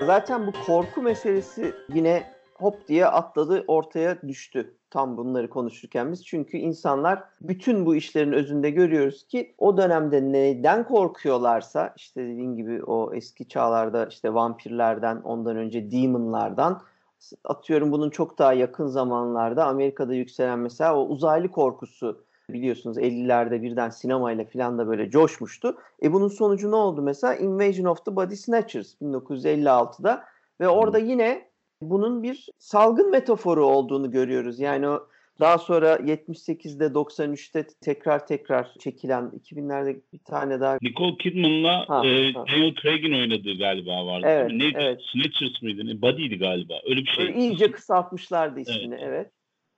[0.06, 6.26] Zaten bu korku meselesi yine hop diye atladı ortaya düştü tam bunları konuşurken biz.
[6.26, 12.84] Çünkü insanlar bütün bu işlerin özünde görüyoruz ki o dönemde neden korkuyorlarsa işte dediğin gibi
[12.84, 16.82] o eski çağlarda işte vampirlerden ondan önce demonlardan
[17.44, 23.90] atıyorum bunun çok daha yakın zamanlarda Amerika'da yükselen mesela o uzaylı korkusu biliyorsunuz 50'lerde birden
[23.90, 25.78] sinemayla filan da böyle coşmuştu.
[26.04, 27.36] E bunun sonucu ne oldu mesela?
[27.36, 30.24] Invasion of the Body Snatchers 1956'da
[30.62, 31.50] ve orada yine
[31.82, 34.60] bunun bir salgın metaforu olduğunu görüyoruz.
[34.60, 35.08] Yani o
[35.40, 42.34] daha sonra 78'de 93'te tekrar tekrar çekilen 2000'lerde bir tane daha Nicole Kidman'la ha, e,
[42.34, 42.46] ha.
[42.48, 44.26] Daniel Craig'in oynadığı galiba vardı.
[44.30, 44.78] Evet, Neydi?
[44.80, 45.02] Evet.
[45.14, 46.02] Snatchers mıydı?
[46.02, 46.74] Body'di galiba.
[46.90, 47.30] Öyle bir şey.
[47.30, 48.96] İyice kısaltmışlardı ismini.
[48.96, 49.04] Evet.
[49.04, 49.32] evet.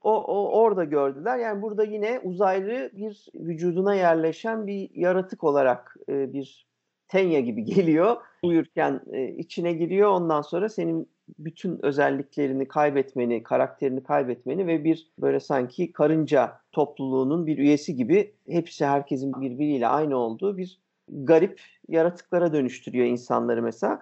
[0.07, 1.37] O, o orada gördüler.
[1.37, 6.67] Yani burada yine uzaylı bir vücuduna yerleşen bir yaratık olarak e, bir
[7.07, 8.17] tenya gibi geliyor.
[8.43, 10.09] Uyurken e, içine giriyor.
[10.09, 17.57] Ondan sonra senin bütün özelliklerini kaybetmeni, karakterini kaybetmeni ve bir böyle sanki karınca topluluğunun bir
[17.57, 23.99] üyesi gibi hepsi herkesin birbiriyle aynı olduğu bir garip yaratıklara dönüştürüyor insanları mesela.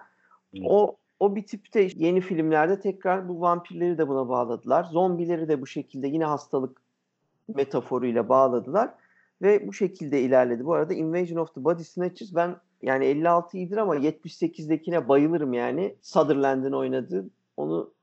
[0.64, 4.84] O o bir tipte yeni filmlerde tekrar bu vampirleri de buna bağladılar.
[4.84, 6.82] Zombileri de bu şekilde yine hastalık
[7.48, 8.90] metaforuyla bağladılar.
[9.42, 10.64] Ve bu şekilde ilerledi.
[10.64, 15.96] Bu arada Invasion of the Body Snatchers ben yani 56 iyidir ama 78'dekine bayılırım yani.
[16.02, 17.30] Sutherland'ın oynadığı.
[17.56, 17.94] Onu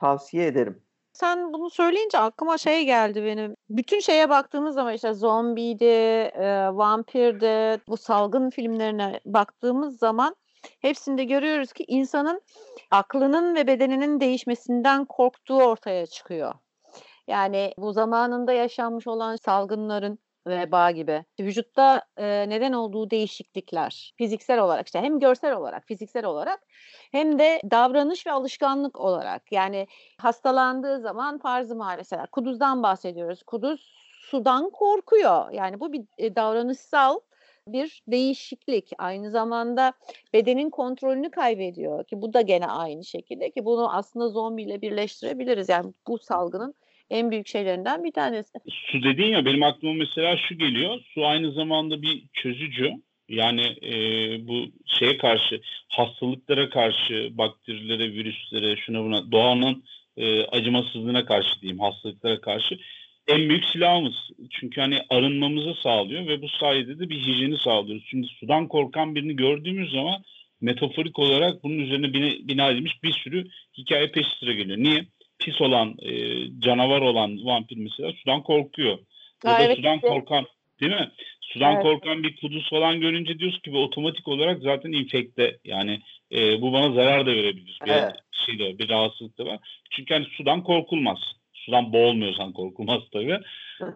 [0.00, 0.82] tavsiye ederim.
[1.12, 3.54] Sen bunu söyleyince aklıma şey geldi benim.
[3.70, 10.36] Bütün şeye baktığımız zaman işte zombiydi, e, vampirdi, bu salgın filmlerine baktığımız zaman
[10.80, 12.42] hepsinde görüyoruz ki insanın
[12.90, 16.54] aklının ve bedeninin değişmesinden korktuğu ortaya çıkıyor.
[17.26, 21.24] Yani bu zamanında yaşanmış olan salgınların veba gibi.
[21.40, 26.60] Vücutta e, neden olduğu değişiklikler fiziksel olarak işte hem görsel olarak fiziksel olarak
[27.12, 29.86] hem de davranış ve alışkanlık olarak yani
[30.18, 33.42] hastalandığı zaman farzı mesela kuduzdan bahsediyoruz.
[33.42, 35.50] Kuduz sudan korkuyor.
[35.50, 37.20] Yani bu bir e, davranışsal
[37.66, 38.90] bir değişiklik.
[38.98, 39.92] Aynı zamanda
[40.32, 45.68] bedenin kontrolünü kaybediyor ki bu da gene aynı şekilde ki bunu aslında zombiyle birleştirebiliriz.
[45.68, 46.74] Yani bu salgının
[47.10, 48.58] en büyük şeylerinden bir tanesi.
[48.68, 51.00] Su dediğin ya benim aklıma mesela şu geliyor.
[51.14, 52.92] Su aynı zamanda bir çözücü.
[53.28, 53.92] Yani e,
[54.48, 59.84] bu şeye karşı, hastalıklara karşı, bakterilere, virüslere, şuna buna, doğanın
[60.16, 62.78] e, acımasızlığına karşı diyeyim, hastalıklara karşı
[63.30, 64.14] en büyük silahımız.
[64.50, 68.04] Çünkü hani arınmamızı sağlıyor ve bu sayede de bir hijyeni sağlıyoruz.
[68.10, 70.22] Şimdi sudan korkan birini gördüğümüz zaman
[70.60, 74.78] metaforik olarak bunun üzerine bina, bina edilmiş bir sürü hikaye peş sıra geliyor.
[74.78, 75.04] Niye?
[75.38, 76.12] Pis olan, e,
[76.60, 78.98] canavar olan vampir mesela sudan korkuyor.
[79.44, 80.12] Ya da evet, sudan evet.
[80.12, 80.46] korkan
[80.80, 81.10] değil mi?
[81.40, 81.82] Sudan evet.
[81.82, 85.58] korkan bir kuduz falan görünce diyoruz ki bu otomatik olarak zaten infekte.
[85.64, 86.00] Yani
[86.32, 87.78] e, bu bana zarar da verebilir.
[87.86, 88.14] Evet.
[88.32, 89.58] Bir şeyde, bir rahatsızlık da var.
[89.90, 91.18] Çünkü hani sudan korkulmaz
[91.60, 93.38] sudan boğulmuyorsan korkulmaz tabii.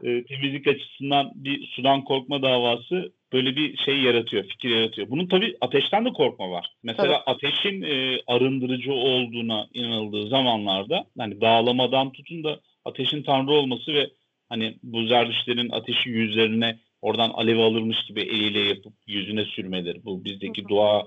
[0.03, 5.11] e, temizlik açısından bir sudan korkma davası böyle bir şey yaratıyor, fikir yaratıyor.
[5.11, 6.73] Bunun tabii ateşten de korkma var.
[6.83, 7.37] Mesela tabii.
[7.37, 14.11] ateşin e, arındırıcı olduğuna inanıldığı zamanlarda hani dağlamadan tutun da ateşin tanrı olması ve
[14.49, 20.05] hani bu zerdüşlerin ateşi yüzlerine oradan alev alırmış gibi eliyle yapıp yüzüne sürmeleri.
[20.05, 20.69] Bu bizdeki hı hı.
[20.69, 21.07] dua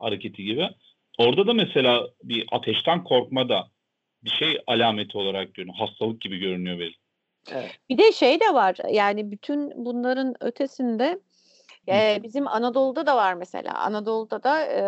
[0.00, 0.68] hareketi gibi.
[1.18, 3.68] Orada da mesela bir ateşten korkma da
[4.24, 5.78] bir şey alameti olarak görünüyor.
[5.78, 6.94] Hastalık gibi görünüyor benim.
[7.52, 7.70] Evet.
[7.88, 11.20] Bir de şey de var yani bütün bunların ötesinde
[11.88, 13.74] e, bizim Anadolu'da da var mesela.
[13.74, 14.80] Anadolu'da da e,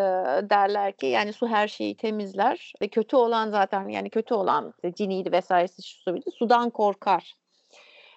[0.50, 4.94] derler ki yani su her şeyi temizler ve kötü olan zaten yani kötü olan işte
[4.94, 7.34] ciniydi vesairesi şu su sudan korkar.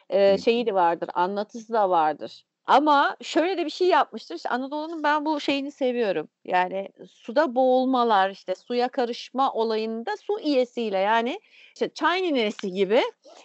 [0.10, 2.43] E, şeyi de vardır anlatısı da vardır.
[2.65, 4.36] Ama şöyle de bir şey yapmıştır.
[4.36, 6.28] İşte Anadolu'nun ben bu şeyini seviyorum.
[6.45, 11.39] Yani suda boğulmalar, işte suya karışma olayında su iyesiyle yani
[11.76, 13.02] işte çay ninesi gibi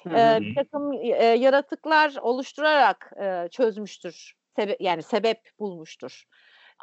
[0.07, 4.35] e, bir takım e, yaratıklar oluşturarak e, çözmüştür.
[4.57, 6.25] Sebe yani sebep bulmuştur.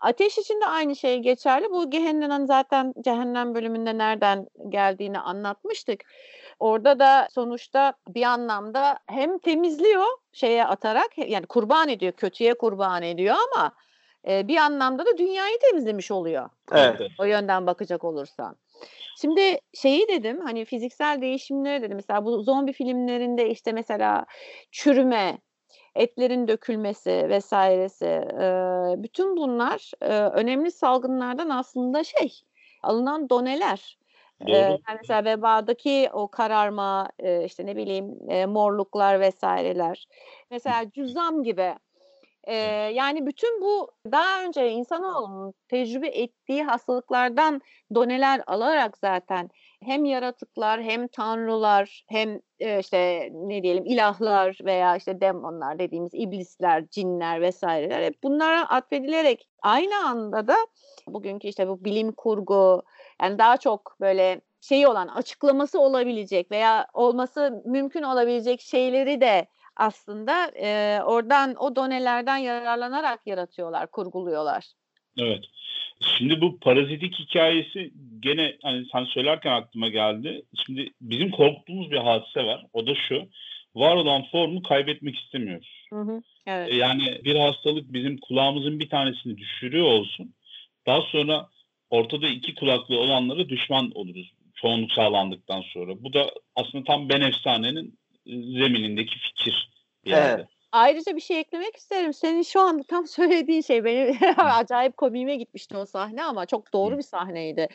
[0.01, 1.71] Ateş için de aynı şey geçerli.
[1.71, 6.03] Bu Gehenna'nın zaten cehennem bölümünde nereden geldiğini anlatmıştık.
[6.59, 13.35] Orada da sonuçta bir anlamda hem temizliyor şeye atarak yani kurban ediyor, kötüye kurban ediyor
[13.53, 13.71] ama
[14.27, 16.49] e, bir anlamda da dünyayı temizlemiş oluyor.
[16.71, 17.01] Evet.
[17.19, 18.55] O yönden bakacak olursan.
[19.21, 21.95] Şimdi şeyi dedim hani fiziksel değişimleri dedim.
[21.95, 24.25] Mesela bu zombi filmlerinde işte mesela
[24.71, 25.37] çürüme,
[25.95, 28.47] etlerin dökülmesi vesairesi e,
[29.03, 32.41] bütün bunlar e, önemli salgınlardan aslında şey
[32.83, 33.97] alınan doneler.
[34.41, 34.51] Doğru.
[34.55, 37.09] yani mesela vebadaki o kararma,
[37.45, 38.05] işte ne bileyim
[38.49, 40.07] morluklar vesaireler.
[40.51, 41.75] Mesela cüzzam gibi.
[42.93, 47.61] yani bütün bu daha önce insanoğlunun tecrübe ettiği hastalıklardan
[47.95, 49.49] doneler alarak zaten
[49.83, 57.41] hem yaratıklar hem tanrılar hem işte ne diyelim ilahlar veya işte demonlar dediğimiz iblisler, cinler
[57.41, 60.55] vesaireler hep bunlara atfedilerek aynı anda da
[61.07, 62.83] bugünkü işte bu bilim kurgu
[63.21, 70.51] yani daha çok böyle şeyi olan açıklaması olabilecek veya olması mümkün olabilecek şeyleri de aslında
[70.61, 74.65] e, oradan o donelerden yararlanarak yaratıyorlar, kurguluyorlar.
[75.17, 75.45] Evet.
[76.17, 80.41] Şimdi bu parazitik hikayesi gene hani sen söylerken aklıma geldi.
[80.65, 82.65] Şimdi bizim korktuğumuz bir hadise var.
[82.73, 83.29] O da şu.
[83.75, 85.85] Var olan formu kaybetmek istemiyoruz.
[85.93, 86.73] Hı hı, evet.
[86.73, 90.33] E, yani bir hastalık bizim kulağımızın bir tanesini düşürüyor olsun.
[90.87, 91.49] Daha sonra
[91.89, 96.03] ortada iki kulaklı olanlara düşman oluruz çoğunluk sağlandıktan sonra.
[96.03, 97.99] Bu da aslında tam Ben Efsane'nin
[98.59, 99.69] zeminindeki fikir.
[100.05, 100.25] Yani.
[100.25, 100.47] Evet.
[100.75, 102.13] Ayrıca bir şey eklemek isterim.
[102.13, 106.97] Senin şu anda tam söylediğin şey benim acayip komiğime gitmişti o sahne ama çok doğru
[106.97, 107.67] bir sahneydi.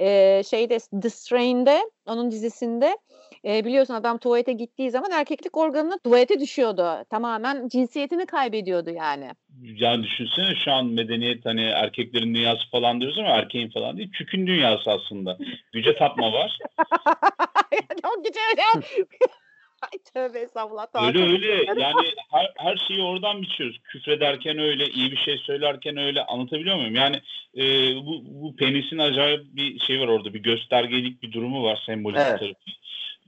[0.00, 2.98] Ee, şeyde The Strain'de onun dizisinde
[3.44, 7.04] e, biliyorsun adam tuvalete gittiği zaman erkeklik organına tuvalete düşüyordu.
[7.10, 9.30] Tamamen cinsiyetini kaybediyordu yani.
[9.62, 14.12] Yani düşünsene şu an medeniyet hani erkeklerin dünyası falan diyoruz ama erkeğin falan değil.
[14.12, 15.38] Çükün dünyası aslında.
[15.72, 16.58] Güce tapma var.
[18.02, 18.40] Çok güce
[19.82, 20.86] Ay tövbe estağfurullah.
[21.06, 23.78] Öyle öyle yani her, her şeyi oradan biçiyoruz.
[23.84, 26.94] Küfrederken öyle, iyi bir şey söylerken öyle anlatabiliyor muyum?
[26.94, 27.20] Yani
[27.56, 30.34] e, bu, bu penisin acayip bir şey var orada.
[30.34, 32.38] Bir göstergelik bir durumu var sembolik evet.
[32.38, 32.54] tarafı.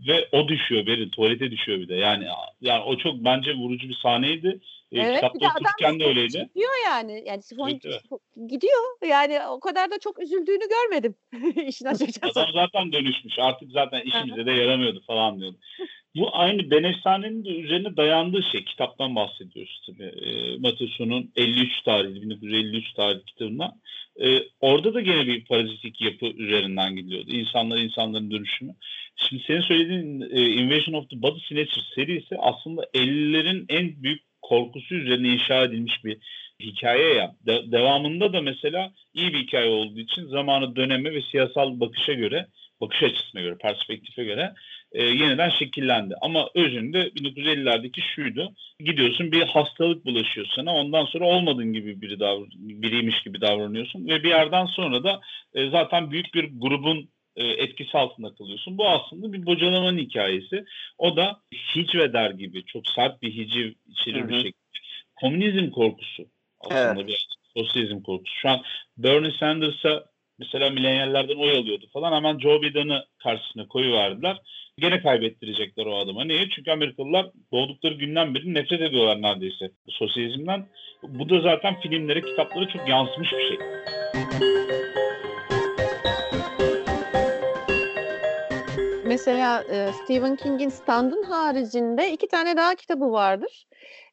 [0.09, 1.09] Ve o düşüyor Berin.
[1.09, 1.95] Tuvalete düşüyor bir de.
[1.95, 2.27] Yani
[2.61, 4.61] yani o çok bence vurucu bir sahneydi.
[4.93, 6.49] E, Evet, bir kitapta de adam okurken de öyleydi.
[6.55, 7.25] Gidiyor yani.
[7.27, 8.03] Yani sifon Evet, evet.
[8.51, 9.09] gidiyor.
[9.09, 11.15] Yani o kadar da çok üzüldüğünü görmedim.
[11.69, 12.41] İşin açıkçası.
[12.41, 13.39] Adam zaten dönüşmüş.
[13.39, 15.57] Artık zaten işimize de yaramıyordu falan diyordu.
[16.17, 18.65] Bu aynı Ben Efsane'nin de üzerine dayandığı şey.
[18.65, 20.05] Kitaptan bahsediyoruz tabii.
[20.05, 23.73] E, Mateson'un 53 tarihli, 1953 tarihli kitabından.
[24.21, 27.31] E, orada da gene bir parazitik yapı üzerinden gidiyordu.
[27.31, 28.75] İnsanlar insanların dönüşümü.
[29.29, 34.95] Şimdi senin söylediğin e, Invasion of the Body Snatchers serisi aslında 50'lerin en büyük korkusu
[34.95, 36.19] üzerine inşa edilmiş bir
[36.61, 37.37] hikaye ya.
[37.47, 42.47] De- devamında da mesela iyi bir hikaye olduğu için zamanı döneme ve siyasal bakışa göre,
[42.81, 44.53] bakış açısına göre, perspektife göre
[44.93, 46.15] e, yeniden şekillendi.
[46.21, 48.53] Ama özünde 1950'lerdeki şuydu.
[48.81, 50.75] Gidiyorsun bir hastalık bulaşıyor sana.
[50.75, 55.21] Ondan sonra olmadığın gibi biri davran biriymiş gibi davranıyorsun ve bir yerden sonra da
[55.55, 58.79] e, zaten büyük bir grubun e, etkisi altında kalıyorsun.
[58.79, 60.65] Bu aslında bir bocalamanın hikayesi.
[60.99, 61.41] O da
[61.77, 64.63] hicveder gibi çok sert bir hiciv içerir bir şekilde.
[65.21, 66.27] Komünizm korkusu
[66.61, 67.09] aslında Evet.
[67.09, 68.35] bir sosyalizm korkusu.
[68.37, 68.63] Şu an
[68.97, 70.05] Bernie Sanders'a
[70.39, 74.37] mesela milenyallerden oy alıyordu falan hemen Joe Biden'ı karşısına koyuverdiler.
[74.79, 76.25] Gene kaybettirecekler o adama.
[76.25, 76.49] Niye?
[76.49, 80.69] Çünkü Amerikalılar doğdukları günden beri nefret ediyorlar neredeyse sosyalizmden.
[81.03, 83.59] Bu da zaten filmlere, kitaplara çok yansımış bir şey.
[89.13, 93.67] Mesela e, Stephen King'in Stand'ın haricinde iki tane daha kitabı vardır.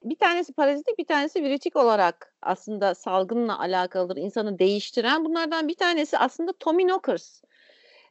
[0.04, 5.26] Bir tanesi parazitik, bir tanesi virütik olarak aslında salgınla alakalıdır, insanı değiştiren.
[5.26, 7.42] Bunlardan bir tanesi aslında Tommy Knockers.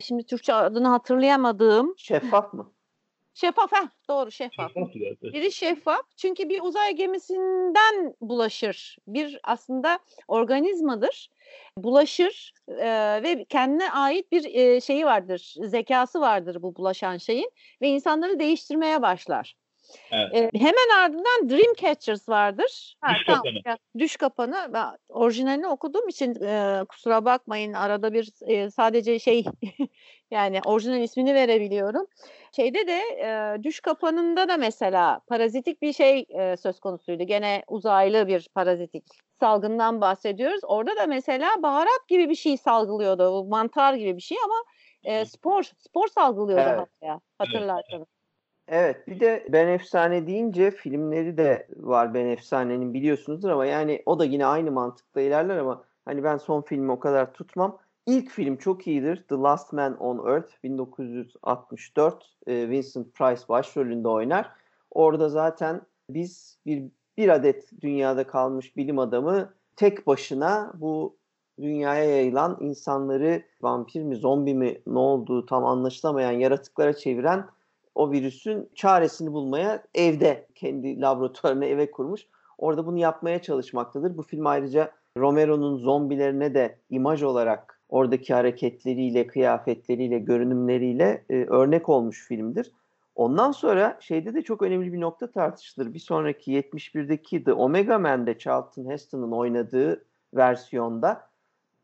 [0.01, 1.94] Şimdi Türkçe adını hatırlayamadığım.
[1.98, 2.72] Şeffaf mı?
[3.35, 4.70] Şeffaf, heh, doğru şeffaf.
[5.22, 8.96] Biri şeffaf çünkü bir uzay gemisinden bulaşır.
[9.07, 9.98] Bir aslında
[10.29, 11.31] organizmadır.
[11.77, 17.51] Bulaşır e, ve kendine ait bir e, şeyi vardır, zekası vardır bu bulaşan şeyin
[17.83, 19.58] ve insanları değiştirmeye başlar.
[20.12, 20.55] Evet.
[20.55, 22.96] E, hemen ardından Dreamcatchers vardır.
[23.01, 23.61] Ha, Düş tamam, Kapanı.
[23.66, 24.70] ya, Düş kapanı.
[24.72, 29.44] Ben orijinalini okuduğum için e, kusura bakmayın arada bir e, sadece şey
[30.31, 32.07] yani orijinal ismini verebiliyorum.
[32.57, 37.22] Şeyde de e, Düş kapanında da mesela parazitik bir şey e, söz konusuydu.
[37.22, 39.05] Gene uzaylı bir parazitik
[39.40, 40.61] salgından bahsediyoruz.
[40.62, 43.44] Orada da mesela baharat gibi bir şey salgılıyordu.
[43.44, 44.64] Mantar gibi bir şey ama
[45.05, 46.88] e, spor spor salgılıyordu Evet.
[47.03, 47.92] hatta hatırlarsanız.
[47.92, 48.18] Evet
[49.07, 54.25] bir de Ben Efsane deyince filmleri de var Ben Efsane'nin biliyorsunuzdur ama yani o da
[54.25, 57.79] yine aynı mantıkla ilerler ama hani ben son filmi o kadar tutmam.
[58.07, 59.25] İlk film çok iyidir.
[59.29, 62.37] The Last Man on Earth 1964.
[62.47, 64.51] Ee, Vincent Price başrolünde oynar.
[64.91, 66.85] Orada zaten biz bir
[67.17, 71.17] bir adet dünyada kalmış bilim adamı tek başına bu
[71.61, 77.47] dünyaya yayılan insanları vampir mi zombi mi ne olduğu tam anlaşılamayan yaratıklara çeviren
[77.99, 82.27] o virüsün çaresini bulmaya evde kendi laboratuvarını eve kurmuş.
[82.59, 84.17] Orada bunu yapmaya çalışmaktadır.
[84.17, 92.27] Bu film ayrıca Romero'nun zombilerine de imaj olarak oradaki hareketleriyle, kıyafetleriyle, görünümleriyle e, örnek olmuş
[92.29, 92.73] filmdir.
[93.15, 95.95] Ondan sonra şeyde de çok önemli bir nokta tartışılır.
[95.95, 101.29] Bir sonraki 71'deki The Omega Man'de Charlton Heston'ın oynadığı versiyonda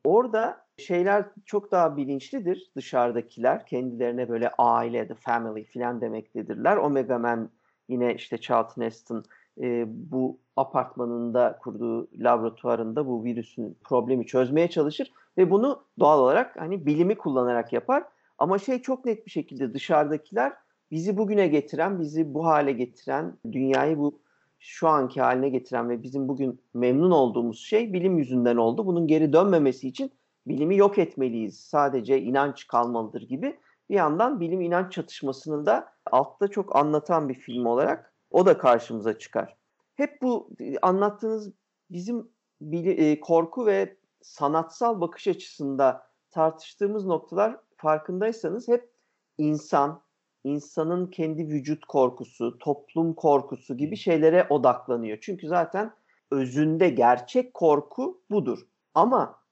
[0.05, 3.67] orada şeyler çok daha bilinçlidir dışarıdakiler.
[3.67, 6.77] Kendilerine böyle aile, the family filan demektedirler.
[6.77, 7.51] Omega Man
[7.89, 9.25] yine işte Charlton Heston
[9.61, 16.87] e, bu apartmanında kurduğu laboratuvarında bu virüsün problemi çözmeye çalışır ve bunu doğal olarak hani
[16.87, 18.05] bilimi kullanarak yapar.
[18.39, 20.53] Ama şey çok net bir şekilde dışarıdakiler
[20.91, 24.19] bizi bugüne getiren, bizi bu hale getiren, dünyayı bu
[24.59, 28.87] şu anki haline getiren ve bizim bugün memnun olduğumuz şey bilim yüzünden oldu.
[28.87, 30.13] Bunun geri dönmemesi için
[30.47, 31.61] bilimi yok etmeliyiz.
[31.61, 33.59] Sadece inanç kalmalıdır gibi
[33.91, 39.19] bir yandan bilim inanç çatışmasını da altta çok anlatan bir film olarak o da karşımıza
[39.19, 39.57] çıkar.
[39.95, 41.53] Hep bu e, anlattığınız
[41.91, 42.29] bizim
[42.73, 48.91] e, korku ve sanatsal bakış açısında tartıştığımız noktalar farkındaysanız hep
[49.39, 50.03] insan,
[50.45, 55.19] insanın kendi vücut korkusu, toplum korkusu gibi şeylere odaklanıyor.
[55.21, 55.93] Çünkü zaten
[56.31, 58.67] özünde gerçek korku budur.
[58.95, 59.44] Ama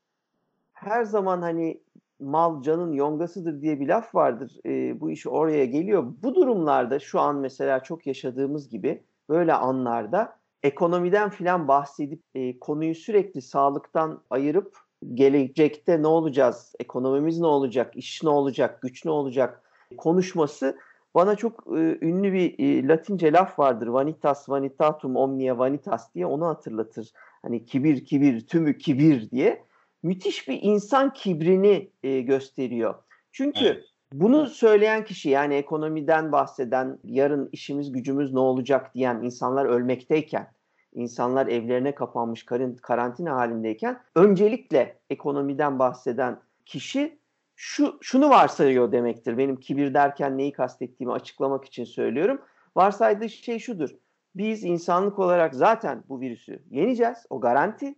[0.85, 1.81] her zaman hani
[2.21, 4.59] mal canın yongasıdır diye bir laf vardır.
[4.66, 6.05] E, bu iş oraya geliyor.
[6.23, 12.95] Bu durumlarda şu an mesela çok yaşadığımız gibi böyle anlarda ekonomiden filan bahsedip e, konuyu
[12.95, 14.77] sürekli sağlıktan ayırıp
[15.14, 19.62] gelecekte ne olacağız, ekonomimiz ne olacak, iş ne olacak, güç ne olacak
[19.97, 20.79] konuşması
[21.14, 23.87] bana çok e, ünlü bir e, Latince laf vardır.
[23.87, 27.12] Vanitas vanitatum omnia vanitas diye onu hatırlatır.
[27.42, 29.64] Hani kibir kibir tümü kibir diye
[30.02, 32.94] müthiş bir insan kibrini e, gösteriyor.
[33.32, 33.84] Çünkü Evet.
[34.12, 40.53] bunu söyleyen kişi yani ekonomiden bahseden, yarın işimiz gücümüz ne olacak diyen insanlar ölmekteyken
[40.94, 42.46] insanlar evlerine kapanmış
[42.82, 47.18] karantina halindeyken öncelikle ekonomiden bahseden kişi
[47.57, 49.38] şu şunu varsayıyor demektir.
[49.38, 52.40] Benim kibir derken neyi kastettiğimi açıklamak için söylüyorum.
[52.76, 53.90] Varsaydığı şey şudur.
[54.34, 57.18] Biz insanlık olarak zaten bu virüsü yeneceğiz.
[57.30, 57.94] O garanti.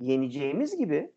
[0.00, 1.12] Yeneceğimiz gibi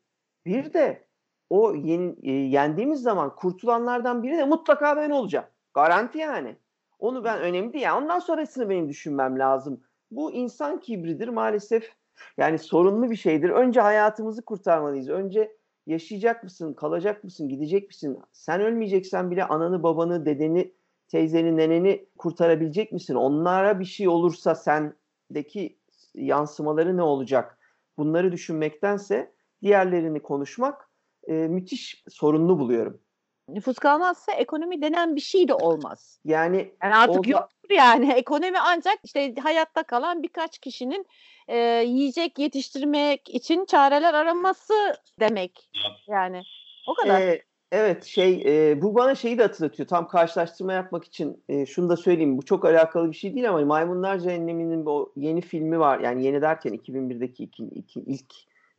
[0.46, 1.08] bir de
[1.50, 5.46] o yeni, e, yendiğimiz zaman kurtulanlardan biri de mutlaka ben olacağım.
[5.74, 6.56] Garanti yani.
[7.00, 7.84] Onu ben önemli değil.
[7.84, 9.82] Yani ondan sonrasını benim düşünmem lazım.
[10.12, 11.92] Bu insan kibridir maalesef.
[12.38, 13.50] Yani sorunlu bir şeydir.
[13.50, 15.10] Önce hayatımızı kurtarmalıyız.
[15.10, 15.58] Önce
[15.88, 18.20] yaşayacak mısın, kalacak mısın, gidecek misin?
[18.32, 20.74] Sen ölmeyeceksen bile ananı, babanı, dedeni,
[21.08, 23.16] teyzeni, neneni kurtarabilecek misin?
[23.16, 25.80] Onlara bir şey olursa sendeki
[26.16, 27.57] yansımaları ne olacak?
[27.98, 30.90] Bunları düşünmektense diğerlerini konuşmak
[31.28, 33.02] e, müthiş sorunlu buluyorum.
[33.50, 36.20] Nüfus kalmazsa ekonomi denen bir şey de olmaz.
[36.26, 37.30] Yani, yani artık orada...
[37.30, 38.12] yoktur yani.
[38.16, 41.06] Ekonomi ancak işte hayatta kalan birkaç kişinin
[41.48, 44.74] e, yiyecek yetiştirmek için çareler araması
[45.20, 45.70] demek.
[46.08, 46.42] Yani
[46.88, 47.22] o kadar.
[47.22, 49.88] Ee, evet şey e, bu bana şeyi de hatırlatıyor.
[49.88, 52.38] Tam karşılaştırma yapmak için e, şunu da söyleyeyim.
[52.38, 56.00] Bu çok alakalı bir şey değil ama Maymunlar Cehennemi'nin o yeni filmi var.
[56.00, 58.34] Yani yeni derken 2001'deki iki, iki, ilk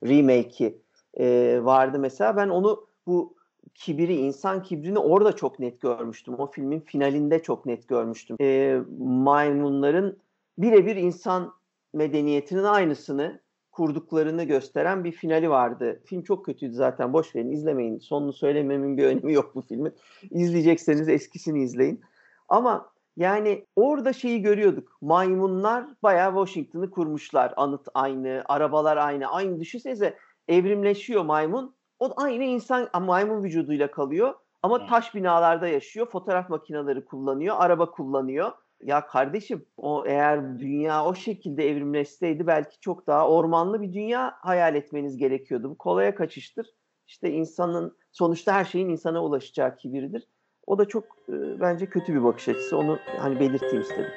[0.07, 0.78] remake'i
[1.20, 2.36] e, vardı mesela.
[2.36, 3.34] Ben onu bu
[3.74, 6.34] kibiri, insan kibrini orada çok net görmüştüm.
[6.39, 8.36] O filmin finalinde çok net görmüştüm.
[8.41, 10.16] E, maymunların
[10.59, 11.53] birebir insan
[11.93, 13.41] medeniyetinin aynısını
[13.78, 16.02] kurduklarını gösteren bir finali vardı.
[16.04, 17.12] Film çok kötüydü zaten.
[17.12, 17.98] Boş verin izlemeyin.
[17.98, 19.94] Sonunu söylememin bir önemi yok bu filmin.
[20.30, 22.00] İzleyecekseniz eskisini izleyin.
[22.48, 24.98] Ama yani orada şeyi görüyorduk.
[25.00, 27.54] Maymunlar bayağı Washington'ı kurmuşlar.
[27.56, 29.26] Anıt aynı, arabalar aynı.
[29.26, 30.16] Aynı düşünsenize
[30.48, 31.74] evrimleşiyor maymun.
[31.98, 34.34] O aynı insan maymun vücuduyla kalıyor.
[34.62, 36.06] Ama taş binalarda yaşıyor.
[36.06, 37.56] Fotoğraf makineleri kullanıyor.
[37.58, 38.52] Araba kullanıyor.
[38.82, 44.74] Ya kardeşim o eğer dünya o şekilde evrimleşseydi belki çok daha ormanlı bir dünya hayal
[44.74, 45.70] etmeniz gerekiyordu.
[45.70, 46.66] Bu kolaya kaçıştır.
[47.06, 50.28] İşte insanın sonuçta her şeyin insana ulaşacağı kibiridir.
[50.66, 52.76] O da çok e, bence kötü bir bakış açısı.
[52.76, 54.12] Onu hani belirteyim istedim.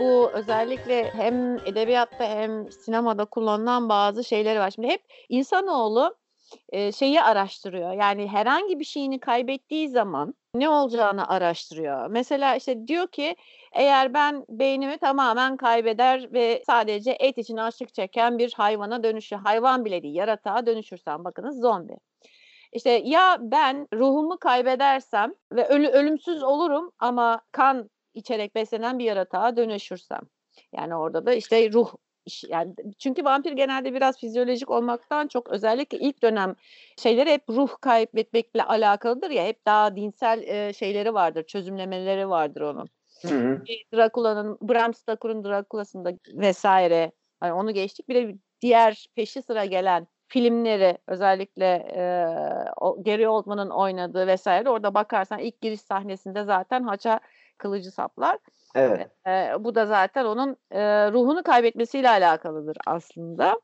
[0.00, 4.70] Bu özellikle hem edebiyatta hem sinemada kullanılan bazı şeyleri var.
[4.70, 6.19] Şimdi hep insanoğlu
[6.72, 7.92] şeyi araştırıyor.
[7.92, 12.06] Yani herhangi bir şeyini kaybettiği zaman ne olacağını araştırıyor.
[12.06, 13.36] Mesela işte diyor ki
[13.72, 19.84] eğer ben beynimi tamamen kaybeder ve sadece et için açlık çeken bir hayvana dönüşür, hayvan
[19.84, 21.96] bile değil yaratığa dönüşürsem bakınız zombi.
[22.72, 29.56] İşte ya ben ruhumu kaybedersem ve ölü, ölümsüz olurum ama kan içerek beslenen bir yaratığa
[29.56, 30.20] dönüşürsem.
[30.72, 31.92] Yani orada da işte ruh
[32.48, 36.54] yani çünkü vampir genelde biraz fizyolojik olmaktan çok özellikle ilk dönem
[36.98, 42.88] şeyleri hep ruh kaybetmekle alakalıdır ya hep daha dinsel e, şeyleri vardır, çözümlemeleri vardır onun.
[43.94, 47.12] Drakula'nın Bram Stoker'ın Drakula'sında vesaire
[47.42, 48.08] yani onu geçtik.
[48.08, 52.02] Bir de diğer peşi sıra gelen filmleri özellikle e,
[53.02, 57.20] Gary Oldman'ın oynadığı vesaire orada bakarsan ilk giriş sahnesinde zaten haça
[57.58, 58.38] kılıcı saplar.
[58.74, 59.10] Evet.
[59.26, 60.80] E, bu da zaten onun e,
[61.12, 63.60] ruhunu kaybetmesiyle alakalıdır aslında.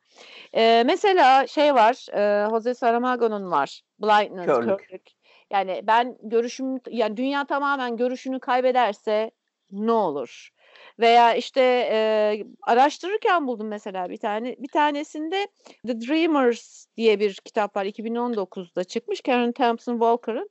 [0.54, 4.88] E, mesela şey var, e, Jose Saramago'nun var, Blindness, körlük.
[4.88, 5.10] körlük.
[5.50, 9.30] Yani ben görüşüm, yani dünya tamamen görüşünü kaybederse
[9.70, 10.50] ne olur?
[10.98, 15.48] Veya işte e, araştırırken buldum mesela bir tane bir tanesinde
[15.86, 20.50] The Dreamers diye bir kitap var 2019'da çıkmış Karen Thompson Walker'ın.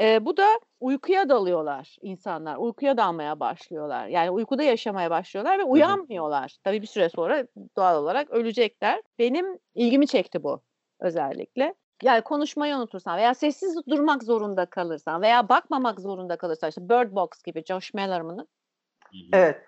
[0.00, 0.46] E, bu da
[0.80, 2.56] uykuya dalıyorlar insanlar.
[2.56, 4.06] Uykuya dalmaya başlıyorlar.
[4.06, 6.56] Yani uykuda yaşamaya başlıyorlar ve uyanmıyorlar.
[6.64, 9.02] Tabii bir süre sonra doğal olarak ölecekler.
[9.18, 10.62] Benim ilgimi çekti bu
[11.00, 11.74] özellikle.
[12.02, 17.28] Yani konuşmayı unutursan veya sessiz durmak zorunda kalırsan veya bakmamak zorunda kalırsan işte Bird Box
[17.46, 18.48] gibi Josh Malerman'ın.
[19.32, 19.62] Evet.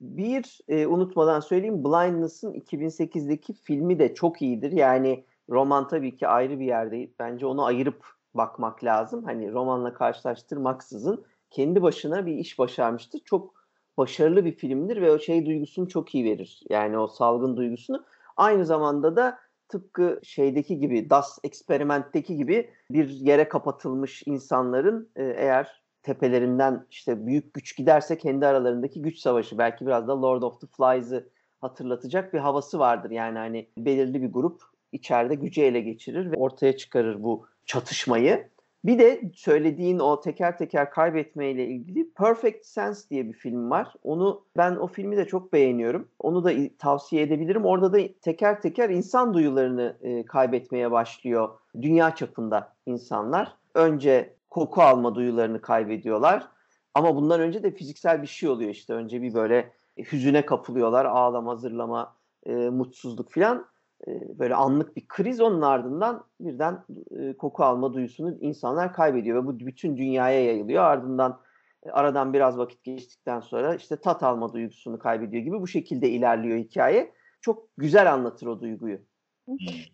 [0.00, 4.72] Bir e, unutmadan söyleyeyim Blindness'ın 2008'deki filmi de çok iyidir.
[4.72, 7.10] Yani roman tabii ki ayrı bir yerde.
[7.18, 9.24] Bence onu ayırıp bakmak lazım.
[9.24, 13.20] Hani romanla karşılaştırmaksızın kendi başına bir iş başarmıştır.
[13.24, 13.54] Çok
[13.98, 16.62] başarılı bir filmdir ve o şey duygusunu çok iyi verir.
[16.70, 18.04] Yani o salgın duygusunu.
[18.36, 25.82] Aynı zamanda da tıpkı şeydeki gibi Das eksperimentteki gibi bir yere kapatılmış insanların e, eğer
[26.02, 30.66] tepelerinden işte büyük güç giderse kendi aralarındaki güç savaşı belki biraz da Lord of the
[30.66, 31.28] Flies'ı
[31.60, 33.10] hatırlatacak bir havası vardır.
[33.10, 34.62] Yani hani belirli bir grup
[34.92, 38.48] içeride gücü ele geçirir ve ortaya çıkarır bu çatışmayı.
[38.84, 43.94] Bir de söylediğin o teker teker kaybetmeyle ilgili Perfect Sense diye bir film var.
[44.02, 46.08] Onu ben o filmi de çok beğeniyorum.
[46.18, 47.64] Onu da tavsiye edebilirim.
[47.64, 51.48] Orada da teker teker insan duyularını e, kaybetmeye başlıyor
[51.82, 53.56] dünya çapında insanlar.
[53.74, 56.48] Önce koku alma duyularını kaybediyorlar.
[56.94, 58.94] Ama bundan önce de fiziksel bir şey oluyor işte.
[58.94, 59.72] Önce bir böyle
[60.12, 61.04] hüzüne kapılıyorlar.
[61.04, 63.66] Ağlama, zırlama, e, mutsuzluk filan.
[64.08, 69.46] E, böyle anlık bir kriz onun ardından birden e, koku alma duyusunu insanlar kaybediyor ve
[69.46, 70.84] bu bütün dünyaya yayılıyor.
[70.84, 71.40] Ardından
[71.82, 76.58] e, aradan biraz vakit geçtikten sonra işte tat alma duygusunu kaybediyor gibi bu şekilde ilerliyor
[76.58, 77.12] hikaye.
[77.40, 78.98] Çok güzel anlatır o duyguyu.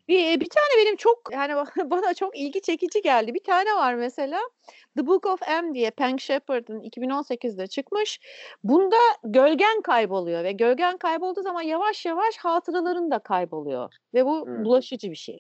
[0.09, 1.55] Bir, bir tane benim çok yani
[1.91, 3.35] bana çok ilgi çekici geldi.
[3.35, 4.41] Bir tane var mesela
[4.97, 8.21] The Book of M diye Pank Shepard'ın 2018'de çıkmış.
[8.65, 14.65] Bunda gölgen kayboluyor ve gölgen kaybolduğu zaman yavaş yavaş hatıraların da kayboluyor ve bu hmm.
[14.65, 15.39] bulaşıcı bir şey.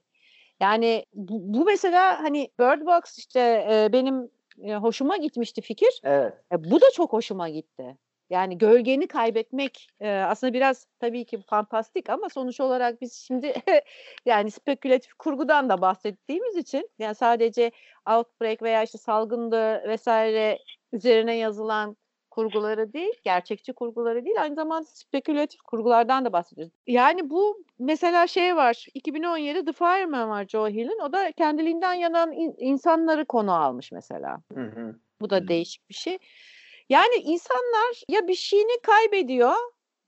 [0.61, 3.41] Yani bu, bu mesela hani Bird Box işte
[3.71, 4.31] e, benim
[4.63, 6.01] e, hoşuma gitmişti fikir.
[6.05, 6.35] Evet.
[6.53, 7.97] E, bu da çok hoşuma gitti.
[8.31, 13.55] Yani gölgeni kaybetmek e, aslında biraz tabii ki fantastik ama sonuç olarak biz şimdi
[14.27, 17.71] yani spekülatif kurgudan da bahsettiğimiz için yani sadece
[18.11, 20.59] outbreak veya işte salgındı vesaire
[20.93, 21.97] üzerine yazılan
[22.31, 26.73] kurguları değil, gerçekçi kurguları değil, aynı zamanda spekülatif kurgulardan da bahsediyoruz.
[26.87, 32.33] Yani bu mesela şey var, 2017 The Fireman var Joe Hill'in, o da kendiliğinden yanan
[32.33, 34.43] in- insanları konu almış mesela.
[34.55, 34.97] Hı hı.
[35.21, 36.19] Bu da değişik bir şey.
[36.91, 39.55] Yani insanlar ya bir şeyini kaybediyor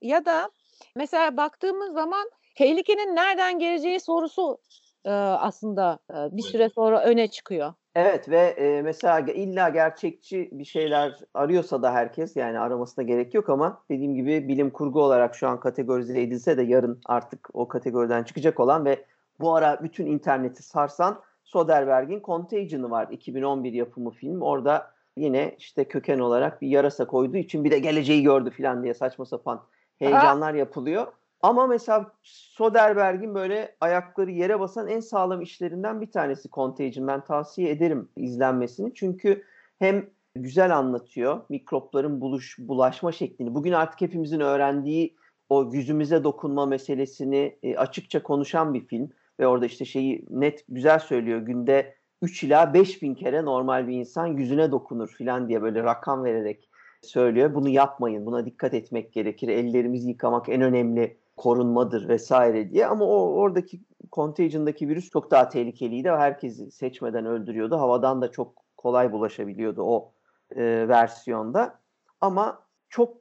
[0.00, 0.50] ya da
[0.96, 4.58] mesela baktığımız zaman tehlikenin nereden geleceği sorusu
[5.04, 7.72] e, aslında e, bir süre sonra öne çıkıyor.
[7.94, 13.48] Evet ve e, mesela illa gerçekçi bir şeyler arıyorsa da herkes yani aramasına gerek yok
[13.48, 18.24] ama dediğim gibi bilim kurgu olarak şu an kategorize edilse de yarın artık o kategoriden
[18.24, 19.04] çıkacak olan ve
[19.40, 24.42] bu ara bütün interneti sarsan Soderbergh'in Contagion'ı var 2011 yapımı film.
[24.42, 28.94] Orada yine işte köken olarak bir yarasa koyduğu için bir de geleceği gördü falan diye
[28.94, 29.62] saçma sapan
[29.98, 31.06] heyecanlar yapılıyor.
[31.42, 37.06] Ama mesela Soderbergh'in böyle ayakları yere basan en sağlam işlerinden bir tanesi Contagion.
[37.06, 38.94] Ben tavsiye ederim izlenmesini.
[38.94, 39.44] Çünkü
[39.78, 43.54] hem güzel anlatıyor mikropların buluş, bulaşma şeklini.
[43.54, 45.16] Bugün artık hepimizin öğrendiği
[45.48, 49.10] o yüzümüze dokunma meselesini e, açıkça konuşan bir film.
[49.40, 51.40] Ve orada işte şeyi net güzel söylüyor.
[51.40, 56.24] Günde 3 ila 5 bin kere normal bir insan yüzüne dokunur falan diye böyle rakam
[56.24, 56.68] vererek
[57.02, 57.54] söylüyor.
[57.54, 59.48] Bunu yapmayın, buna dikkat etmek gerekir.
[59.48, 62.86] Ellerimizi yıkamak en önemli korunmadır vesaire diye.
[62.86, 63.80] Ama o oradaki
[64.12, 66.10] Contagion'daki virüs çok daha tehlikeliydi.
[66.10, 67.76] Herkesi seçmeden öldürüyordu.
[67.76, 70.12] Havadan da çok kolay bulaşabiliyordu o
[70.56, 71.78] e, versiyonda.
[72.20, 73.12] Ama çok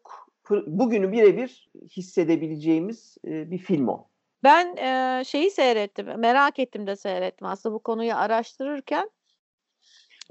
[0.67, 4.10] bugünü birebir hissedebileceğimiz e, bir film o.
[4.43, 9.09] Ben e, şeyi seyrettim, merak ettim de seyrettim aslında bu konuyu araştırırken.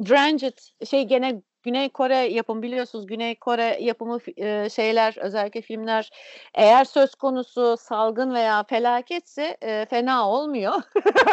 [0.08, 6.10] Drenched şey gene Güney Kore yapım biliyorsunuz Güney Kore yapımı e, şeyler özellikle filmler
[6.54, 10.74] eğer söz konusu salgın veya felaketse e, fena olmuyor.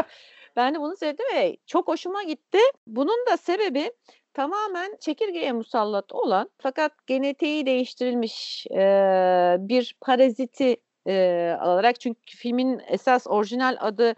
[0.55, 2.59] ben de bunu seyrettim ve çok hoşuma gitti.
[2.87, 3.91] Bunun da sebebi
[4.33, 11.99] tamamen çekirgeye musallat olan fakat genetiği değiştirilmiş e, bir paraziti e, alarak.
[11.99, 14.13] Çünkü filmin esas orijinal adı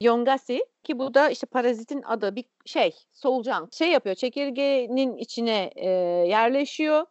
[0.00, 2.36] Yongasi ki bu da işte parazitin adı.
[2.36, 5.88] Bir şey solucan şey yapıyor çekirgenin içine e,
[6.28, 7.06] yerleşiyor.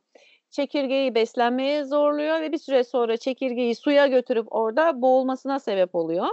[0.52, 6.28] Çekirgeyi beslenmeye zorluyor ve bir süre sonra çekirgeyi suya götürüp orada boğulmasına sebep oluyor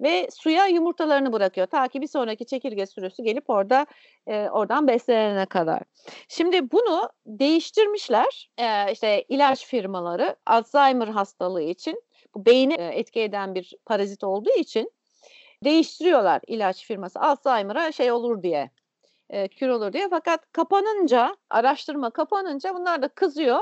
[0.00, 3.86] ve suya yumurtalarını bırakıyor ta ki bir sonraki çekirge sürüsü gelip orada
[4.26, 5.82] e, oradan beslenene kadar.
[6.28, 12.02] Şimdi bunu değiştirmişler e, işte ilaç firmaları Alzheimer hastalığı için
[12.46, 14.92] beyni etki eden bir parazit olduğu için
[15.64, 18.70] değiştiriyorlar ilaç firması Alzheimer'a şey olur diye
[19.30, 23.60] e, kür olur diye fakat kapanınca araştırma kapanınca bunlar da kızıyor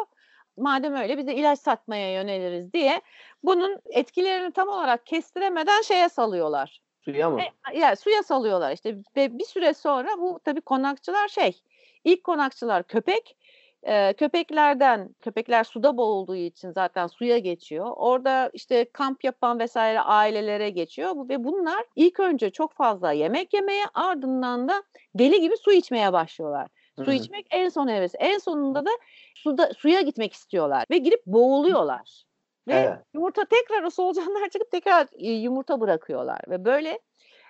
[0.57, 3.01] madem öyle biz de ilaç satmaya yöneliriz diye
[3.43, 6.83] bunun etkilerini tam olarak kestiremeden şeye salıyorlar.
[7.05, 7.41] Suya mı?
[7.41, 11.63] E, yani suya salıyorlar işte ve bir süre sonra bu tabii konakçılar şey
[12.05, 13.37] ilk konakçılar köpek
[13.83, 17.93] e, köpeklerden, köpekler suda boğulduğu için zaten suya geçiyor.
[17.97, 23.85] Orada işte kamp yapan vesaire ailelere geçiyor ve bunlar ilk önce çok fazla yemek yemeye
[23.95, 24.83] ardından da
[25.15, 26.69] deli gibi su içmeye başlıyorlar.
[26.97, 27.15] Su Hı-hı.
[27.15, 28.17] içmek en son hevesi.
[28.17, 28.91] En sonunda da
[29.35, 32.25] suda suya gitmek istiyorlar ve girip boğuluyorlar.
[32.69, 32.99] Ve evet.
[33.15, 37.01] yumurta tekrar o solucanlar çıkıp tekrar yumurta bırakıyorlar ve böyle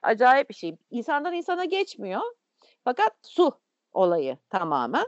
[0.03, 0.77] acayip bir şey.
[0.91, 2.20] İnsandan insana geçmiyor.
[2.85, 3.61] Fakat su
[3.93, 5.07] olayı tamamen.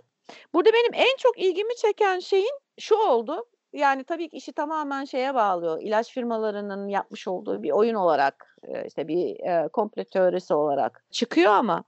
[0.55, 3.47] Burada benim en çok ilgimi çeken şeyin şu oldu.
[3.73, 5.83] Yani tabii ki işi tamamen şeye bağlıyor.
[5.83, 8.57] İlaç firmalarının yapmış olduğu bir oyun olarak
[8.87, 11.85] işte bir e, komple teorisi olarak çıkıyor ama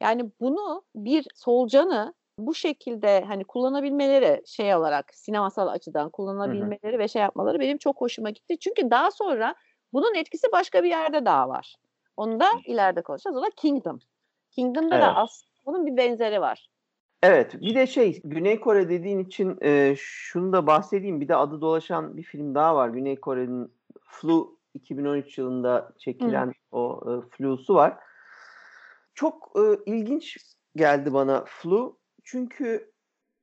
[0.00, 6.98] yani bunu bir solcanı bu şekilde hani kullanabilmeleri şey olarak sinemasal açıdan kullanabilmeleri hı hı.
[6.98, 8.58] ve şey yapmaları benim çok hoşuma gitti.
[8.58, 9.54] Çünkü daha sonra
[9.92, 11.76] bunun etkisi başka bir yerde daha var.
[12.16, 13.36] Onu da ileride konuşacağız.
[13.36, 13.98] O da Kingdom.
[14.50, 15.04] Kingdom'da evet.
[15.04, 16.68] da aslında bunun bir benzeri var.
[17.22, 21.20] Evet bir de şey Güney Kore dediğin için e, şunu da bahsedeyim.
[21.20, 22.88] Bir de adı dolaşan bir film daha var.
[22.88, 23.72] Güney Kore'nin
[24.04, 26.52] Flu 2013 yılında çekilen Hı.
[26.72, 27.98] o e, Flu'su var.
[29.14, 30.36] Çok e, ilginç
[30.76, 31.98] geldi bana Flu.
[32.24, 32.92] Çünkü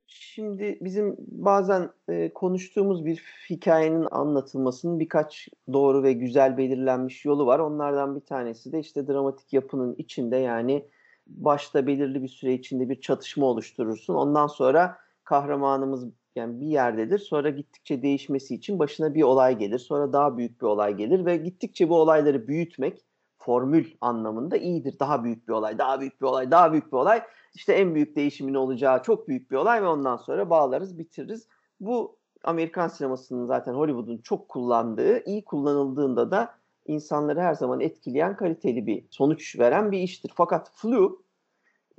[0.06, 7.58] şimdi bizim bazen e, konuştuğumuz bir hikayenin anlatılmasının birkaç doğru ve güzel belirlenmiş yolu var.
[7.58, 10.88] Onlardan bir tanesi de işte dramatik yapının içinde yani
[11.36, 14.14] başta belirli bir süre içinde bir çatışma oluşturursun.
[14.14, 16.06] Ondan sonra kahramanımız
[16.36, 17.18] yani bir yerdedir.
[17.18, 19.78] Sonra gittikçe değişmesi için başına bir olay gelir.
[19.78, 23.04] Sonra daha büyük bir olay gelir ve gittikçe bu olayları büyütmek
[23.38, 24.98] formül anlamında iyidir.
[24.98, 27.22] Daha büyük bir olay, daha büyük bir olay, daha büyük bir olay.
[27.54, 31.48] İşte en büyük değişimin olacağı çok büyük bir olay ve ondan sonra bağlarız, bitiririz.
[31.80, 36.54] Bu Amerikan sinemasının zaten Hollywood'un çok kullandığı, iyi kullanıldığında da
[36.86, 40.32] insanları her zaman etkileyen kaliteli bir sonuç veren bir iştir.
[40.34, 41.19] Fakat Flu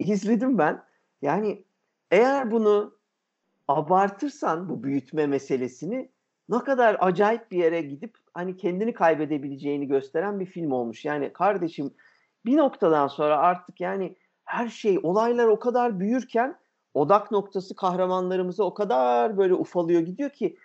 [0.01, 0.83] izledim ben.
[1.21, 1.63] Yani
[2.11, 2.97] eğer bunu
[3.67, 6.09] abartırsan bu büyütme meselesini
[6.49, 11.05] ne kadar acayip bir yere gidip hani kendini kaybedebileceğini gösteren bir film olmuş.
[11.05, 11.91] Yani kardeşim
[12.45, 16.55] bir noktadan sonra artık yani her şey olaylar o kadar büyürken
[16.93, 20.57] odak noktası kahramanlarımıza o kadar böyle ufalıyor gidiyor ki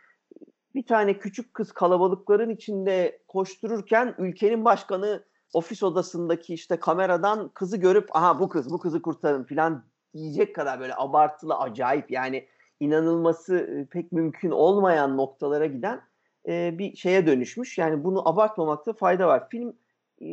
[0.75, 8.17] bir tane küçük kız kalabalıkların içinde koştururken ülkenin başkanı ofis odasındaki işte kameradan kızı görüp
[8.17, 9.85] aha bu kız bu kızı kurtarın falan
[10.15, 12.49] diyecek kadar böyle abartılı acayip yani
[12.81, 16.01] inanılması pek mümkün olmayan noktalara giden
[16.49, 17.79] bir şeye dönüşmüş.
[17.79, 19.49] Yani bunu abartmamakta fayda var.
[19.51, 19.77] Film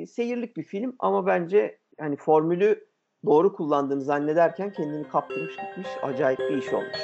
[0.07, 2.88] seyirlik bir film ama bence hani formülü
[3.26, 6.97] doğru kullandığını zannederken kendini kaptırmış gitmiş acayip bir iş olmuş.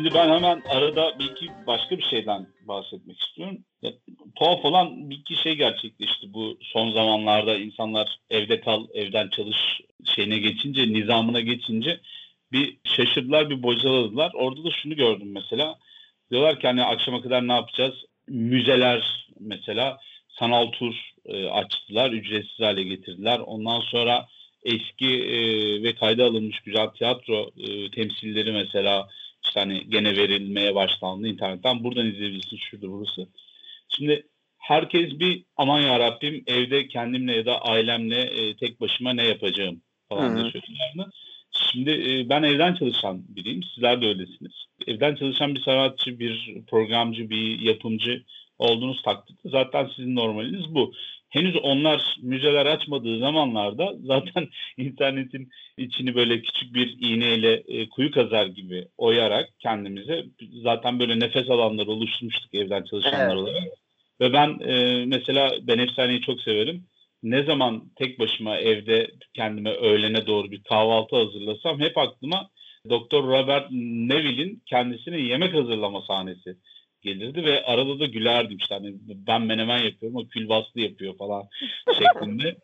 [0.00, 3.58] Şimdi ben hemen arada bir iki başka bir şeyden bahsetmek istiyorum.
[3.82, 3.92] Ya,
[4.36, 9.56] tuhaf olan bir iki şey gerçekleşti bu son zamanlarda insanlar evde kal, evden çalış
[10.04, 12.00] şeyine geçince, nizamına geçince
[12.52, 14.32] bir şaşırdılar, bir bocaladılar.
[14.34, 15.78] Orada da şunu gördüm mesela.
[16.30, 17.94] Diyorlar ki hani akşama kadar ne yapacağız?
[18.28, 19.98] Müzeler mesela
[20.28, 20.94] sanal tur
[21.26, 23.38] e, açtılar, ücretsiz hale getirdiler.
[23.38, 24.26] Ondan sonra
[24.64, 25.38] eski e,
[25.82, 29.08] ve kayda alınmış güzel tiyatro e, temsilleri mesela
[29.44, 31.84] işte hani gene verilmeye başlandı internetten.
[31.84, 33.28] Buradan izleyebilirsin şurada burası.
[33.88, 34.26] Şimdi
[34.58, 39.82] herkes bir aman ya Rabbim evde kendimle ya da ailemle e, tek başıma ne yapacağım
[40.08, 41.12] falan diye söylüyorlardı.
[41.72, 43.62] Şimdi e, ben evden çalışan biriyim.
[43.62, 44.52] Sizler de öylesiniz.
[44.86, 48.22] Evden çalışan bir sanatçı, bir programcı, bir yapımcı
[48.58, 50.92] olduğunuz takdirde zaten sizin normaliniz bu.
[51.30, 58.46] Henüz onlar müzeler açmadığı zamanlarda zaten internetin içini böyle küçük bir iğneyle e, kuyu kazar
[58.46, 60.24] gibi oyarak kendimize
[60.62, 63.36] zaten böyle nefes alanları oluşturmuştuk evden çalışanlar evet.
[63.36, 63.62] olarak.
[64.20, 66.84] Ve ben e, mesela ben efsaneyi çok severim
[67.22, 72.50] ne zaman tek başıma evde kendime öğlene doğru bir kahvaltı hazırlasam hep aklıma
[72.88, 76.56] Doktor Robert Neville'in kendisine yemek hazırlama sahnesi
[77.02, 81.48] gelirdi ve arada da gülerdim işte hani ben menemen yapıyorum o külbastı yapıyor falan
[81.98, 82.56] şeklinde.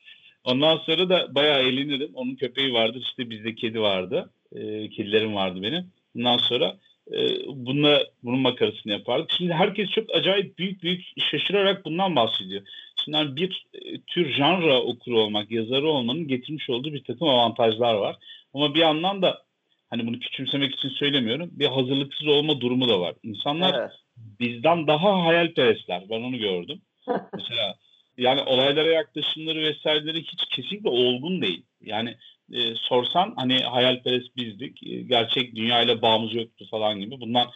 [0.44, 2.10] Ondan sonra da bayağı eğlenirim.
[2.14, 4.30] Onun köpeği vardır işte bizde kedi vardı.
[4.52, 5.90] E, kedilerim vardı benim.
[6.16, 6.76] Ondan sonra
[7.12, 9.30] e, bununla, bunun makarasını yapardık.
[9.30, 12.62] Şimdi herkes çok acayip büyük büyük şaşırarak bundan bahsediyor.
[13.04, 17.94] Şimdi hani bir e, tür janra okuru olmak, yazarı olmanın getirmiş olduğu bir takım avantajlar
[17.94, 18.16] var.
[18.54, 19.42] Ama bir yandan da
[19.90, 21.50] hani bunu küçümsemek için söylemiyorum.
[21.52, 23.14] Bir hazırlıksız olma durumu da var.
[23.22, 23.92] İnsanlar evet.
[24.40, 26.02] Bizden daha hayalperestler.
[26.10, 26.82] Ben onu gördüm.
[27.34, 27.76] Mesela
[28.18, 31.62] yani olaylara yaklaşımları vesaireleri hiç kesinlikle olgun değil.
[31.80, 32.16] Yani
[32.52, 34.86] e, sorsan hani hayalperest bizdik.
[34.86, 37.20] E, gerçek dünyayla bağımız yoktu falan gibi.
[37.20, 37.50] Bundan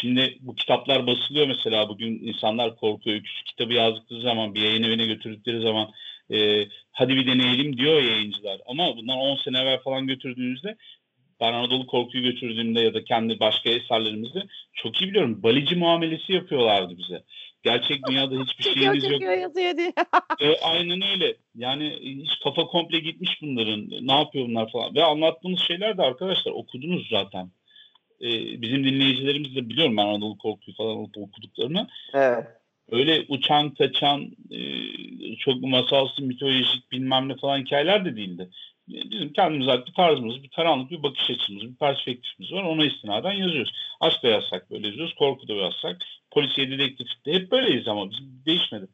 [0.00, 3.16] Şimdi bu kitaplar basılıyor mesela bugün insanlar korkuyor.
[3.16, 5.90] Öyküsü kitabı yazdıkları zaman bir yayın evine götürdükleri zaman
[6.30, 8.60] e, hadi bir deneyelim diyor yayıncılar.
[8.66, 10.76] Ama bundan 10 sene evvel falan götürdüğünüzde
[11.42, 14.42] ben Anadolu Korku'yu götürdüğümde ya da kendi başka eserlerimizde
[14.74, 15.42] çok iyi biliyorum.
[15.42, 17.22] Balici muamelesi yapıyorlardı bize.
[17.62, 19.22] Gerçek dünyada hiçbir şeyimiz yok.
[19.22, 19.92] yazıyor diye.
[20.40, 21.36] e, aynen öyle.
[21.54, 23.90] Yani hiç kafa komple gitmiş bunların.
[24.02, 24.94] Ne yapıyor bunlar falan.
[24.94, 27.50] Ve anlattığımız şeyler de arkadaşlar okudunuz zaten
[28.20, 28.28] e,
[28.62, 31.88] bizim dinleyicilerimiz de biliyorum ben Anadolu Korku'yu falan okuduklarını.
[32.14, 32.46] Evet.
[32.90, 34.60] Öyle uçan kaçan e,
[35.36, 38.50] çok masalsı mitolojik bilmem ne falan hikayeler de değildi.
[38.88, 42.62] Bizim kendimize ait bir tarzımız, bir karanlık bir bakış açımız, bir perspektifimiz var.
[42.62, 43.72] Ona istinaden yazıyoruz.
[44.00, 48.42] Aşk da yazsak böyle yazıyoruz, korku da yazsak, polisiye, dedektif de hep böyleyiz ama bizim
[48.46, 48.86] değişmedi.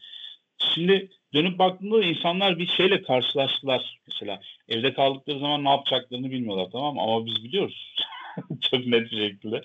[0.75, 3.99] Şimdi dönüp baktığında insanlar bir şeyle karşılaştılar.
[4.07, 7.01] Mesela evde kaldıkları zaman ne yapacaklarını bilmiyorlar tamam mı?
[7.03, 7.95] Ama biz biliyoruz.
[8.71, 9.63] Çok net bir şekilde.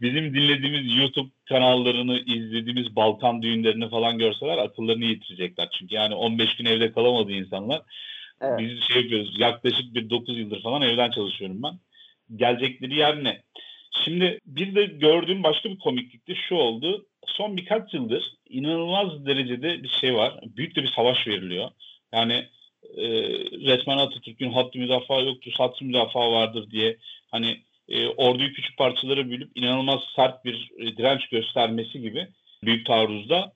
[0.00, 5.68] Bizim dinlediğimiz YouTube kanallarını, izlediğimiz Balkan düğünlerini falan görseler akıllarını yitirecekler.
[5.78, 7.82] Çünkü yani 15 gün evde kalamadı insanlar.
[8.40, 8.58] Evet.
[8.58, 9.34] Biz şey yapıyoruz.
[9.38, 11.78] Yaklaşık bir 9 yıldır falan evden çalışıyorum ben.
[12.36, 13.42] Gelecekleri yer ne?
[14.04, 17.06] Şimdi bir de gördüğüm başka bir komiklik de şu oldu.
[17.26, 20.40] Son birkaç yıldır inanılmaz derecede bir şey var.
[20.56, 21.70] Büyük de bir savaş veriliyor.
[22.12, 22.48] Yani
[22.96, 23.06] e,
[23.66, 26.96] resmen Atatürk'ün hattı müdafaa yoktur, hattı müdafaa vardır diye
[27.30, 32.28] hani e, orduyu küçük parçalara bölüp inanılmaz sert bir e, direnç göstermesi gibi
[32.64, 33.52] büyük taarruzda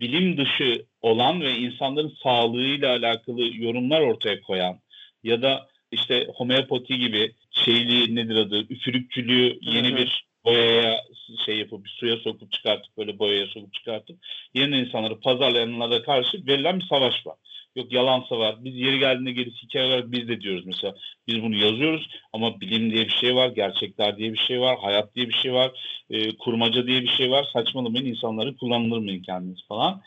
[0.00, 4.78] bilim dışı olan ve insanların sağlığıyla alakalı yorumlar ortaya koyan
[5.24, 9.96] ya da işte homeopati gibi şeyli nedir adı üfürükçülüğü yeni Hı-hı.
[9.96, 11.00] bir boyaya
[11.46, 14.18] şey yapıp suya sokup çıkartıp böyle boyaya sokup çıkartıp
[14.54, 17.36] yeni insanları pazarlayanlara karşı verilen bir savaş var.
[17.76, 18.56] Yok yalansa var.
[18.64, 20.94] Biz yeri geldiğinde gerisi hikaye olarak biz de diyoruz mesela.
[21.26, 25.14] Biz bunu yazıyoruz ama bilim diye bir şey var, gerçekler diye bir şey var, hayat
[25.14, 25.70] diye bir şey var,
[26.10, 27.46] e, kurmaca diye bir şey var.
[27.52, 30.02] Saçmalamayın insanları kullanılmayın kendiniz falan.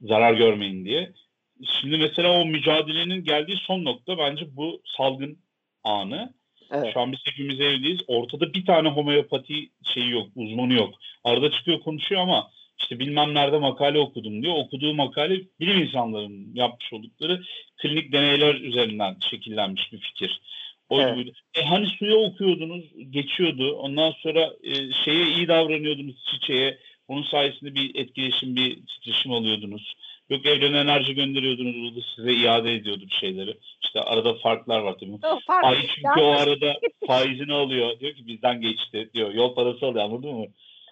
[0.00, 1.12] Zarar görmeyin diye.
[1.80, 5.38] Şimdi mesela o mücadelenin geldiği son nokta bence bu salgın
[5.84, 6.34] anı.
[6.70, 6.92] Evet.
[6.94, 8.00] Şu an biz hepimiz evliyiz.
[8.06, 10.94] Ortada bir tane homeopati şeyi yok, uzmanı yok.
[11.24, 14.54] Arada çıkıyor konuşuyor ama işte bilmem nerede makale okudum diyor.
[14.56, 17.42] Okuduğu makale bilim insanlarının yapmış oldukları
[17.76, 20.40] klinik deneyler üzerinden şekillenmiş bir fikir.
[20.88, 21.26] O evet.
[21.54, 23.72] E hani suya okuyordunuz, geçiyordu.
[23.72, 26.78] Ondan sonra e, şeye iyi davranıyordunuz çiçeğe.
[27.08, 29.94] Onun sayesinde bir etkileşim, bir titreşim alıyordunuz.
[30.30, 33.58] Yok evrene enerji gönderiyordunuz, o da size iade ediyordu bir şeyleri.
[33.82, 35.12] İşte arada farklar var tabii.
[35.12, 36.74] O fark, Ay çünkü o arada
[37.06, 38.00] faizini alıyor.
[38.00, 39.34] Diyor ki bizden geçti diyor.
[39.34, 40.46] Yol parası alıyor anladın mı?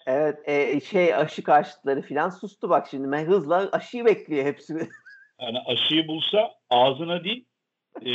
[0.07, 3.13] Evet e, şey aşı karşıtları falan sustu bak şimdi.
[3.13, 4.89] Ben hızla aşıyı bekliyor hepsini.
[5.41, 7.45] Yani aşıyı bulsa ağzına değil
[8.03, 8.15] e,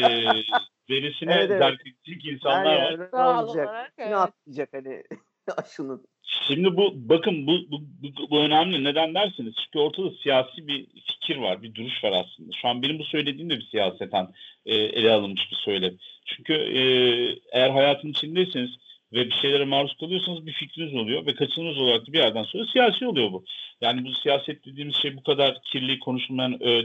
[0.90, 1.80] verisine evet, evet.
[2.24, 3.00] insanlar var.
[3.14, 3.68] Ne olacak?
[3.68, 4.14] Olarak, evet.
[4.14, 5.04] Atlayacak hani
[5.58, 6.06] aşının.
[6.48, 8.84] Şimdi bu bakın bu, bu, bu, bu önemli.
[8.84, 9.54] Neden dersiniz?
[9.66, 12.52] Çünkü ortada siyasi bir fikir var, bir duruş var aslında.
[12.62, 14.28] Şu an benim bu söylediğim de bir siyaseten
[14.66, 15.98] e, ele alınmış bir söylem.
[16.26, 16.82] Çünkü e,
[17.52, 18.72] eğer hayatın içindeyseniz
[19.14, 22.66] ve bir şeylere maruz kalıyorsanız bir fikriniz oluyor ve kaçınılmaz olarak da bir yerden sonra
[22.66, 23.46] siyasi oluyor bu.
[23.82, 26.84] Yani bu siyaset dediğimiz şey bu kadar kirli konuşulmayan ö,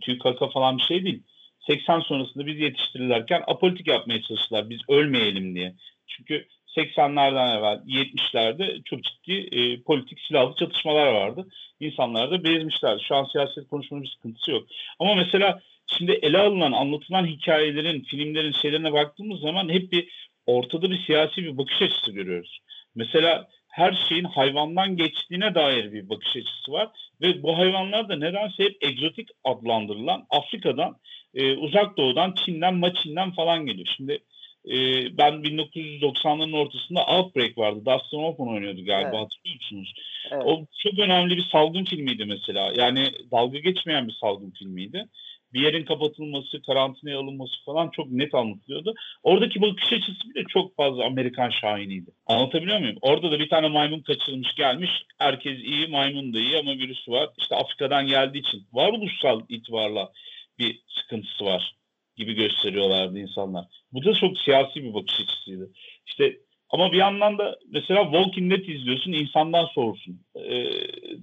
[0.00, 1.22] tüy kaka falan bir şey değil.
[1.66, 5.74] 80 sonrasında biz yetiştirilirken apolitik yapmaya çalıştılar biz ölmeyelim diye.
[6.06, 11.48] Çünkü 80'lerden evvel 70'lerde çok ciddi e, politik silahlı çatışmalar vardı.
[11.80, 13.02] İnsanlar da bezmişlerdi.
[13.08, 14.66] Şu an siyaset konuşmanın bir sıkıntısı yok.
[14.98, 20.08] Ama mesela şimdi ele alınan, anlatılan hikayelerin, filmlerin şeylerine baktığımız zaman hep bir
[20.46, 22.58] ortada bir siyasi bir bakış açısı görüyoruz.
[22.94, 26.88] Mesela her şeyin hayvandan geçtiğine dair bir bakış açısı var
[27.20, 30.96] ve bu hayvanlar da nedense hep egzotik adlandırılan Afrika'dan,
[31.34, 33.88] e, Uzak Doğu'dan, Çin'den, Maçin'den falan geliyor.
[33.96, 34.18] Şimdi
[34.66, 34.76] e,
[35.18, 37.80] ben 1990'ların ortasında Outbreak vardı.
[37.86, 39.20] Dustin Hoffman oynuyordu galiba evet.
[39.20, 39.94] hatırlıyor musunuz?
[40.30, 40.42] Evet.
[40.46, 42.72] O çok önemli bir salgın filmiydi mesela.
[42.76, 45.08] Yani dalga geçmeyen bir salgın filmiydi
[45.56, 48.94] bir yerin kapatılması, karantinaya alınması falan çok net anlatılıyordu.
[49.22, 52.10] Oradaki bakış açısı bile çok fazla Amerikan şahiniydi.
[52.26, 52.96] Anlatabiliyor muyum?
[53.00, 54.90] Orada da bir tane maymun kaçırılmış gelmiş.
[55.18, 57.30] Herkes iyi, maymun da iyi ama virüsü var.
[57.38, 60.12] İşte Afrika'dan geldiği için varoluşsal itibarla
[60.58, 61.76] bir sıkıntısı var
[62.16, 63.64] gibi gösteriyorlardı insanlar.
[63.92, 65.70] Bu da çok siyasi bir bakış açısıydı.
[66.06, 66.38] İşte
[66.70, 70.20] ama bir yandan da mesela Walking Dead izliyorsun insandan soğursun.
[70.36, 70.70] Ee,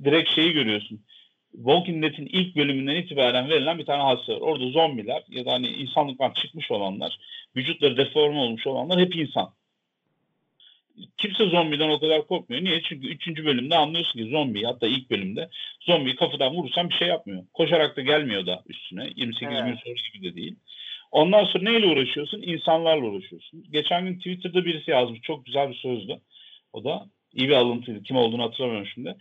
[0.04, 1.00] direkt şeyi görüyorsun
[1.56, 4.20] Walking Dead'in ilk bölümünden itibaren verilen bir tane var.
[4.28, 7.18] Orada zombiler ya da hani insanlıktan çıkmış olanlar,
[7.56, 9.54] vücutları deforme olmuş olanlar hep insan.
[11.18, 12.64] Kimse zombiden o kadar korkmuyor.
[12.64, 12.82] Niye?
[12.82, 13.28] Çünkü 3.
[13.28, 15.50] bölümde anlıyorsun ki zombi hatta ilk bölümde
[15.82, 17.44] zombiyi kafadan vurursan bir şey yapmıyor.
[17.54, 19.10] Koşarak da gelmiyor da üstüne.
[19.16, 19.66] 28 evet.
[19.66, 20.56] gün sonra gibi de değil.
[21.14, 22.42] Ondan sonra neyle uğraşıyorsun?
[22.42, 23.64] İnsanlarla uğraşıyorsun.
[23.72, 25.22] Geçen gün Twitter'da birisi yazmış.
[25.22, 26.20] Çok güzel bir sözdü.
[26.74, 28.04] O da iyi bir alıntıydı.
[28.04, 29.16] Kim olduğunu hatırlamıyorum şimdi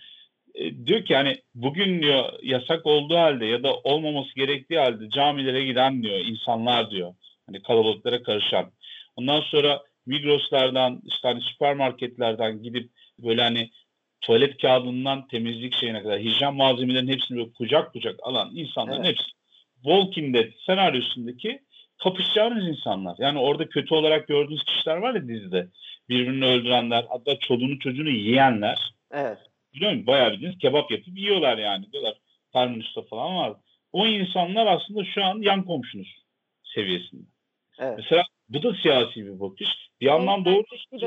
[0.54, 5.64] e, diyor ki hani bugün diyor yasak olduğu halde ya da olmaması gerektiği halde camilere
[5.64, 7.14] giden diyor insanlar diyor.
[7.46, 8.72] Hani kalabalıklara karışan.
[9.16, 13.70] Ondan sonra Migros'lardan işte hani süpermarketlerden gidip böyle hani
[14.20, 19.08] tuvalet kağıdından temizlik şeyine kadar hijyen malzemelerin hepsini böyle kucak kucak alan insanların evet.
[19.08, 19.30] hepsi
[19.82, 21.62] Walking Dead senaryosundaki
[22.02, 23.16] kapışacağınız insanlar.
[23.18, 25.68] Yani orada kötü olarak gördüğünüz kişiler var ya dizide.
[26.08, 28.94] Birbirini öldürenler, hatta çoluğunu çocuğunu yiyenler.
[29.12, 29.38] Evet.
[29.74, 30.06] Biliyor musun?
[30.06, 31.92] Bayağı bildiğiniz kebap yapıp yiyorlar yani.
[31.92, 32.14] Diyorlar
[32.52, 33.52] Terminus'ta falan var.
[33.92, 36.22] O insanlar aslında şu an yan komşunuz
[36.74, 37.22] seviyesinde.
[37.78, 37.94] Evet.
[37.98, 39.68] Mesela bu da siyasi bir bakış.
[40.00, 40.64] Bir yandan doğru.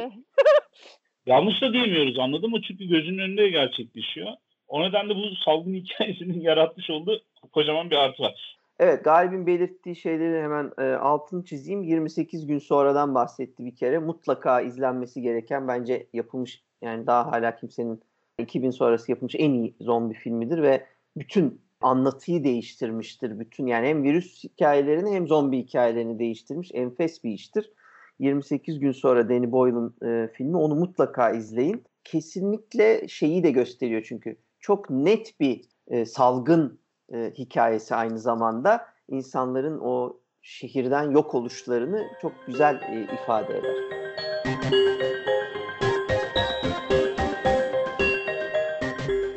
[1.26, 2.62] yanlış da diyemiyoruz anladın mı?
[2.62, 4.32] Çünkü gözünün önünde gerçekleşiyor.
[4.68, 7.22] O nedenle bu salgın hikayesinin yaratmış olduğu
[7.52, 8.58] kocaman bir artı var.
[8.80, 11.84] Evet Galip'in belirttiği şeyleri hemen e, altını çizeyim.
[11.84, 14.00] 28 gün sonradan bahsetti bir kere.
[14.00, 18.02] Mutlaka izlenmesi gereken bence yapılmış yani daha hala kimsenin
[18.40, 20.86] 2000 sonrası yapılmış en iyi zombi filmidir ve
[21.18, 23.40] bütün anlatıyı değiştirmiştir.
[23.40, 26.72] Bütün yani hem virüs hikayelerini hem zombi hikayelerini değiştirmiş.
[26.74, 27.72] Enfes bir iştir.
[28.20, 31.84] 28 gün sonra Danny Boyle'ın e, filmi onu mutlaka izleyin.
[32.04, 36.80] Kesinlikle şeyi de gösteriyor çünkü çok net bir e, salgın
[37.14, 43.76] e, hikayesi aynı zamanda insanların o şehirden yok oluşlarını çok güzel e, ifade eder.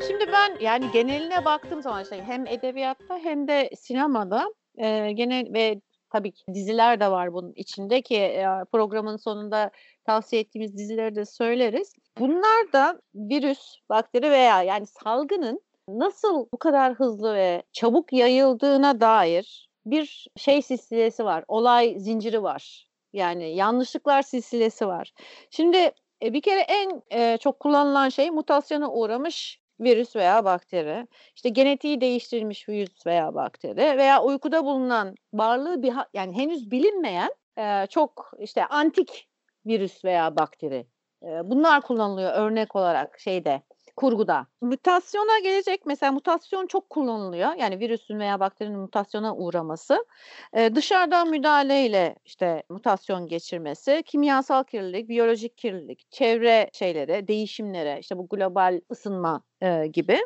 [0.07, 5.81] Şimdi ben yani geneline baktığım zaman işte hem edebiyatta hem de sinemada e, genel ve
[6.09, 9.71] tabii ki diziler de var bunun içinde ki e, programın sonunda
[10.05, 11.93] tavsiye ettiğimiz dizileri de söyleriz.
[12.19, 15.61] Bunlar da virüs, bakteri veya yani salgının
[15.99, 21.43] nasıl bu kadar hızlı ve çabuk yayıldığına dair bir şey silsilesi var.
[21.47, 22.87] Olay zinciri var.
[23.13, 25.13] Yani yanlışlıklar silsilesi var.
[25.49, 25.91] Şimdi
[26.23, 31.07] e, bir kere en e, çok kullanılan şey mutasyona uğramış virüs veya bakteri.
[31.35, 37.87] İşte genetiği değiştirilmiş virüs veya bakteri veya uykuda bulunan varlığı bir yani henüz bilinmeyen e,
[37.89, 39.29] çok işte antik
[39.65, 40.85] virüs veya bakteri.
[41.21, 43.61] Bunlar kullanılıyor örnek olarak şeyde
[43.99, 44.47] kurguda.
[44.61, 47.53] Mutasyona gelecek mesela mutasyon çok kullanılıyor.
[47.53, 50.05] Yani virüsün veya bakterinin mutasyona uğraması.
[50.53, 58.27] Ee, dışarıdan müdahaleyle işte mutasyon geçirmesi, kimyasal kirlilik, biyolojik kirlilik, çevre şeylere, değişimlere, işte bu
[58.27, 60.19] global ısınma e, gibi.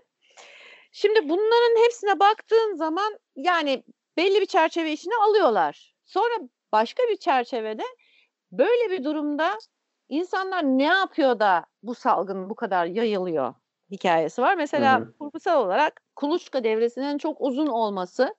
[0.91, 3.83] Şimdi bunların hepsine baktığın zaman yani
[4.17, 5.95] belli bir çerçeve içine alıyorlar.
[6.05, 6.33] Sonra
[6.71, 7.83] başka bir çerçevede
[8.51, 9.57] böyle bir durumda
[10.09, 13.53] insanlar ne yapıyor da bu salgın bu kadar yayılıyor?
[13.91, 14.55] Hikayesi var.
[14.55, 15.17] Mesela hı hı.
[15.17, 18.35] kurgusal olarak kuluçka devresinin çok uzun olması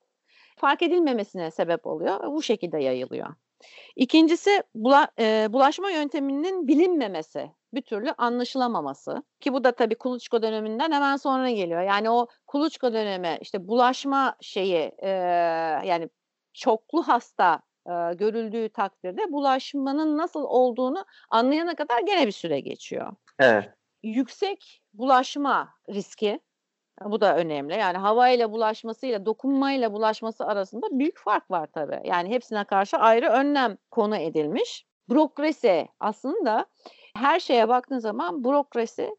[0.56, 2.32] fark edilmemesine sebep oluyor.
[2.32, 3.34] Bu şekilde yayılıyor.
[3.96, 9.22] İkincisi bula, e, bulaşma yönteminin bilinmemesi, bir türlü anlaşılamaması.
[9.40, 11.82] Ki bu da tabii kuluçka döneminden hemen sonra geliyor.
[11.82, 15.08] Yani o kuluçka dönemi işte bulaşma şeyi e,
[15.84, 16.08] yani
[16.52, 23.12] çoklu hasta e, görüldüğü takdirde bulaşmanın nasıl olduğunu anlayana kadar gene bir süre geçiyor.
[23.38, 23.70] Evet
[24.04, 26.40] yüksek bulaşma riski
[27.04, 27.74] bu da önemli.
[27.74, 32.00] Yani havayla bulaşmasıyla dokunmayla bulaşması arasında büyük fark var tabii.
[32.04, 34.86] Yani hepsine karşı ayrı önlem konu edilmiş.
[35.08, 36.66] Bürokrasi aslında
[37.16, 39.16] her şeye baktığın zaman bürokrasi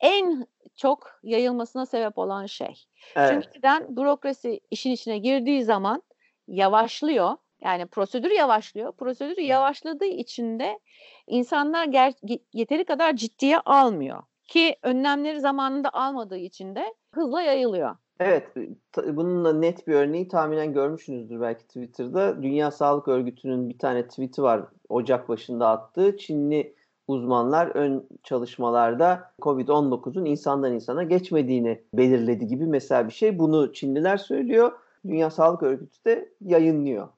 [0.00, 2.84] en çok yayılmasına sebep olan şey.
[3.16, 3.30] Evet.
[3.32, 3.96] Çünkü neden?
[3.96, 6.02] Bürokrasi işin içine girdiği zaman
[6.48, 7.36] yavaşlıyor.
[7.60, 8.92] Yani prosedür yavaşlıyor.
[8.92, 10.78] Prosedür yavaşladığı için de
[11.26, 14.22] insanlar ger- yeteri kadar ciddiye almıyor.
[14.48, 17.96] Ki önlemleri zamanında almadığı için de hızla yayılıyor.
[18.20, 18.48] Evet,
[18.96, 22.42] bununla net bir örneği tahminen görmüşsünüzdür belki Twitter'da.
[22.42, 26.16] Dünya Sağlık Örgütü'nün bir tane tweet'i var Ocak başında attığı.
[26.16, 26.74] Çinli
[27.08, 33.38] uzmanlar ön çalışmalarda COVID-19'un insandan insana geçmediğini belirledi gibi mesela bir şey.
[33.38, 34.72] Bunu Çinliler söylüyor.
[35.06, 37.08] Dünya Sağlık Örgütü de yayınlıyor.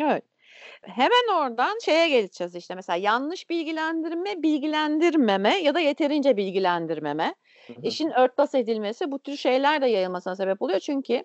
[0.00, 0.24] Evet.
[0.82, 7.34] Hemen oradan şeye geleceğiz işte mesela yanlış bilgilendirme, bilgilendirmeme ya da yeterince bilgilendirmeme.
[7.66, 7.76] Hı hı.
[7.82, 10.80] İşin örtbas edilmesi bu tür şeyler de yayılmasına sebep oluyor.
[10.80, 11.24] Çünkü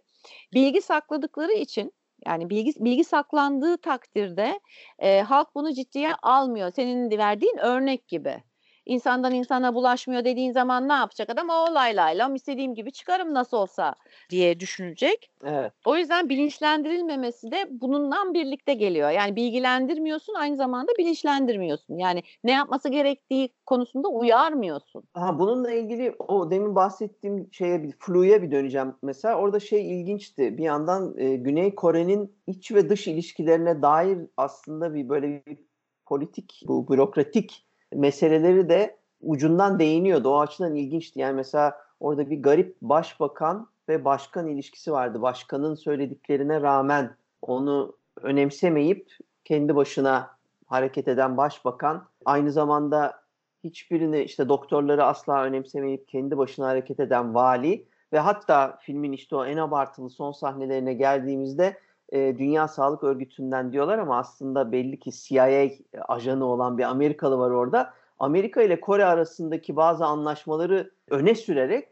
[0.54, 1.94] bilgi sakladıkları için
[2.26, 4.60] yani bilgi bilgi saklandığı takdirde
[5.00, 6.72] e, halk bunu ciddiye almıyor.
[6.72, 8.44] Senin verdiğin örnek gibi
[8.86, 11.50] insandan insana bulaşmıyor dediğin zaman ne yapacak adam?
[11.50, 13.96] O olaylayla istediğim gibi çıkarım nasıl olsa
[14.30, 15.32] diye düşünecek.
[15.44, 15.74] Evet.
[15.86, 19.10] O yüzden bilinçlendirilmemesi de bununla birlikte geliyor.
[19.10, 21.98] Yani bilgilendirmiyorsun aynı zamanda bilinçlendirmiyorsun.
[21.98, 25.04] Yani ne yapması gerektiği konusunda uyarmıyorsun.
[25.14, 28.96] Ha, bununla ilgili o demin bahsettiğim şeye bir fluya bir döneceğim.
[29.04, 30.58] Mesela orada şey ilginçti.
[30.58, 35.58] Bir yandan e, Güney Kore'nin iç ve dış ilişkilerine dair aslında bir böyle bir
[36.06, 37.66] politik, bu bürokratik
[37.96, 40.30] meseleleri de ucundan değiniyordu.
[40.30, 41.20] O açıdan ilginçti.
[41.20, 45.22] Yani mesela orada bir garip başbakan ve başkan ilişkisi vardı.
[45.22, 50.30] Başkanın söylediklerine rağmen onu önemsemeyip kendi başına
[50.66, 53.24] hareket eden başbakan aynı zamanda
[53.64, 59.46] hiçbirini işte doktorları asla önemsemeyip kendi başına hareket eden vali ve hatta filmin işte o
[59.46, 61.78] en abartılı son sahnelerine geldiğimizde
[62.12, 65.70] e, Dünya Sağlık Örgütü'nden diyorlar ama aslında belli ki CIA
[66.08, 67.94] ajanı olan bir Amerikalı var orada.
[68.20, 71.90] Amerika ile Kore arasındaki bazı anlaşmaları öne sürerek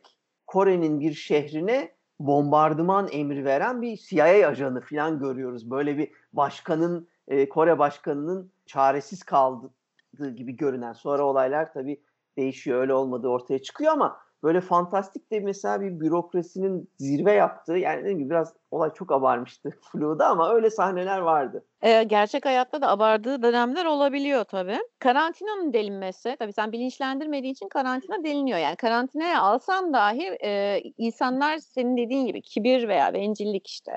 [0.47, 5.71] Kore'nin bir şehrine bombardıman emri veren bir CIA ajanı falan görüyoruz.
[5.71, 10.93] Böyle bir başkanın, e, Kore başkanının çaresiz kaldığı gibi görünen.
[10.93, 12.01] Sonra olaylar tabii
[12.37, 12.81] değişiyor.
[12.81, 18.19] Öyle olmadığı ortaya çıkıyor ama böyle fantastik de mesela bir bürokrasinin zirve yaptığı yani dediğim
[18.19, 21.65] gibi biraz olay çok abarmıştı Flu'da ama öyle sahneler vardı.
[21.81, 24.79] Ee, gerçek hayatta da abardığı dönemler olabiliyor tabii.
[24.99, 28.59] Karantinanın delinmesi, tabii sen bilinçlendirmediği için karantina deliniyor.
[28.59, 33.91] Yani karantinaya alsan dahi e, insanlar senin dediğin gibi kibir veya bencillik işte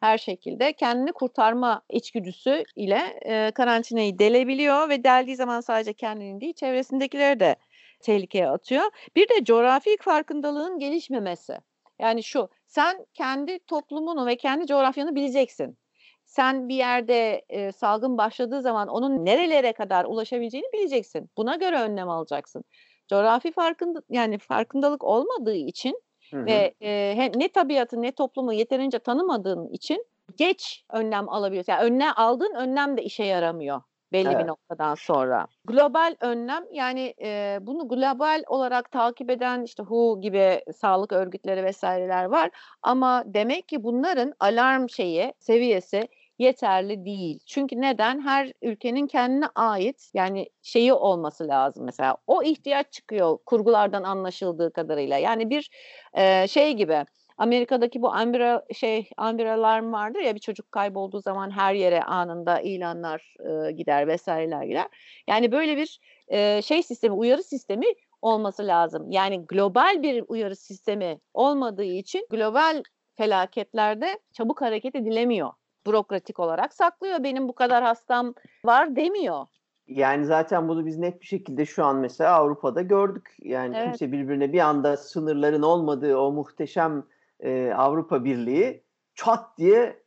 [0.00, 6.54] her şekilde kendini kurtarma içgüdüsü ile e, karantinayı delebiliyor ve deldiği zaman sadece kendini değil
[6.54, 7.56] çevresindekileri de
[8.04, 8.82] tehlikeye atıyor.
[9.16, 11.58] Bir de coğrafi farkındalığın gelişmemesi.
[12.00, 15.78] Yani şu, sen kendi toplumunu ve kendi coğrafyanı bileceksin.
[16.24, 21.30] Sen bir yerde e, salgın başladığı zaman onun nerelere kadar ulaşabileceğini bileceksin.
[21.36, 22.64] Buna göre önlem alacaksın.
[23.08, 26.46] Coğrafi farkında yani farkındalık olmadığı için Hı-hı.
[26.46, 31.72] ve e, ne tabiatı ne toplumu yeterince tanımadığın için geç önlem alabiliyorsun.
[31.72, 33.82] Yani önlem aldığın önlem de işe yaramıyor
[34.12, 34.38] belli evet.
[34.38, 35.46] bir noktadan sonra.
[35.64, 42.24] Global önlem yani e, bunu global olarak takip eden işte WHO gibi sağlık örgütleri vesaireler
[42.24, 42.50] var
[42.82, 47.40] ama demek ki bunların alarm şeyi seviyesi yeterli değil.
[47.46, 48.20] Çünkü neden?
[48.20, 52.16] Her ülkenin kendine ait yani şeyi olması lazım mesela.
[52.26, 55.18] O ihtiyaç çıkıyor kurgulardan anlaşıldığı kadarıyla.
[55.18, 55.70] Yani bir
[56.14, 57.04] e, şey gibi
[57.38, 62.60] Amerika'daki bu Amber şey Amber Alarm vardır ya bir çocuk kaybolduğu zaman her yere anında
[62.60, 64.86] ilanlar e, gider vesaireler gider.
[65.28, 67.86] Yani böyle bir e, şey sistemi, uyarı sistemi
[68.22, 69.10] olması lazım.
[69.10, 72.82] Yani global bir uyarı sistemi olmadığı için global
[73.16, 75.50] felaketlerde çabuk hareket edilemiyor.
[75.86, 77.22] Bürokratik olarak saklıyor.
[77.22, 79.46] Benim bu kadar hastam var demiyor.
[79.86, 83.36] Yani zaten bunu biz net bir şekilde şu an mesela Avrupa'da gördük.
[83.42, 83.84] Yani evet.
[83.84, 87.04] kimse birbirine bir anda sınırların olmadığı o muhteşem
[87.44, 88.84] e, Avrupa Birliği
[89.14, 90.02] çat diye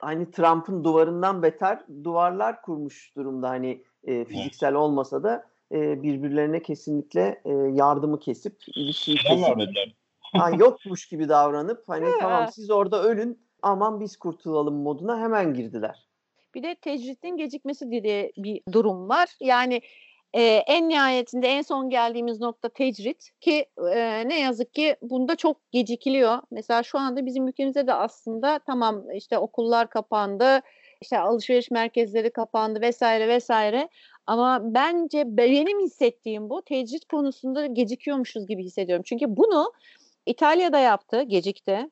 [0.00, 7.42] hani Trump'ın duvarından beter duvarlar kurmuş durumda hani e, fiziksel olmasa da e, birbirlerine kesinlikle
[7.44, 9.56] e, yardımı kesip ilişkiyi kesip
[10.32, 16.08] ha, yokmuş gibi davranıp hani tamam siz orada ölün aman biz kurtulalım moduna hemen girdiler.
[16.54, 19.28] Bir de tecritin gecikmesi diye bir durum var.
[19.40, 19.80] Yani
[20.34, 25.72] e, en nihayetinde en son geldiğimiz nokta tecrit ki e, ne yazık ki bunda çok
[25.72, 26.38] gecikiliyor.
[26.50, 30.60] Mesela şu anda bizim ülkemizde de aslında tamam işte okullar kapandı,
[31.00, 33.88] işte alışveriş merkezleri kapandı vesaire vesaire.
[34.26, 39.02] Ama bence benim hissettiğim bu tecrit konusunda gecikiyormuşuz gibi hissediyorum.
[39.06, 39.72] Çünkü bunu
[40.26, 41.90] İtalya'da yaptı, gecikti.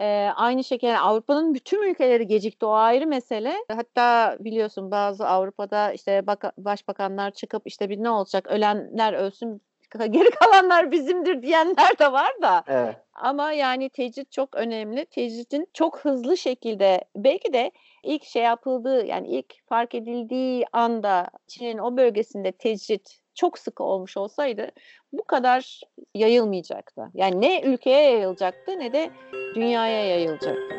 [0.00, 3.54] E, aynı şekilde Avrupa'nın bütün ülkeleri gecikti o ayrı mesele.
[3.68, 9.62] Hatta biliyorsun bazı Avrupa'da işte baka, başbakanlar çıkıp işte bir ne olacak ölenler ölsün
[9.98, 12.64] geri kalanlar bizimdir diyenler de var da.
[12.66, 12.96] Evet.
[13.14, 15.06] Ama yani tecrit çok önemli.
[15.06, 17.70] Tecritin çok hızlı şekilde belki de
[18.02, 24.16] ilk şey yapıldığı yani ilk fark edildiği anda Çin'in o bölgesinde tecrit çok sıkı olmuş
[24.16, 24.70] olsaydı
[25.12, 25.80] bu kadar
[26.14, 27.02] yayılmayacaktı.
[27.14, 29.10] Yani ne ülkeye yayılacaktı ne de
[29.54, 30.74] dünyaya yayılacaktı.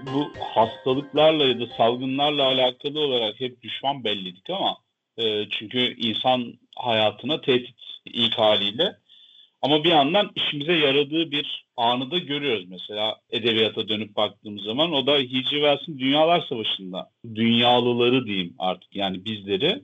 [0.00, 4.76] Bu hastalıklarla ya da salgınlarla alakalı olarak hep düşman belliydik ama
[5.16, 8.96] e, çünkü insan hayatına tehdit ilk haliyle
[9.64, 14.92] ama bir yandan işimize yaradığı bir anı da görüyoruz mesela edebiyata dönüp baktığımız zaman.
[14.92, 15.42] O da H.G.
[15.42, 19.82] Wells'in Dünyalar Savaşı'nda dünyalıları diyeyim artık yani bizleri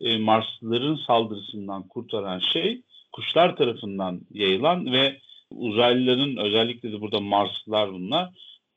[0.00, 5.20] e, Marslıların saldırısından kurtaran şey kuşlar tarafından yayılan ve
[5.50, 8.30] uzaylıların özellikle de burada Marslılar bunlar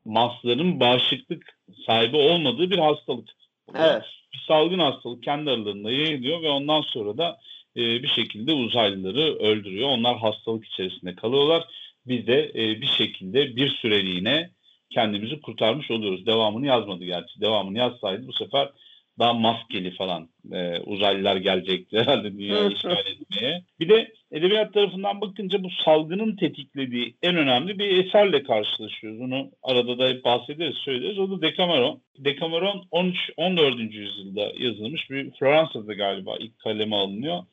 [0.05, 3.29] Marslıların bağışıklık sahibi olmadığı bir hastalık.
[3.75, 4.03] Evet.
[4.33, 7.39] Bir salgın hastalık kendi aralarında yayılıyor ve ondan sonra da
[7.77, 9.89] e, bir şekilde uzaylıları öldürüyor.
[9.89, 11.63] Onlar hastalık içerisinde kalıyorlar.
[12.07, 14.49] Biz de e, bir şekilde bir süreliğine
[14.89, 16.25] kendimizi kurtarmış oluyoruz.
[16.25, 17.41] Devamını yazmadı gerçi.
[17.41, 18.69] Devamını yazsaydı bu sefer
[19.19, 23.63] daha maskeli falan e, uzaylılar gelecekti herhalde dünyayı işgal etmeye.
[23.79, 29.21] Bir de edebiyat tarafından bakınca bu salgının tetiklediği en önemli bir eserle karşılaşıyoruz.
[29.21, 31.19] Onu arada da hep bahsederiz, söyleriz.
[31.19, 32.01] O da Decameron.
[32.17, 33.93] Decameron 13 14.
[33.93, 37.43] yüzyılda yazılmış bir Fransa'da galiba ilk kaleme alınıyor.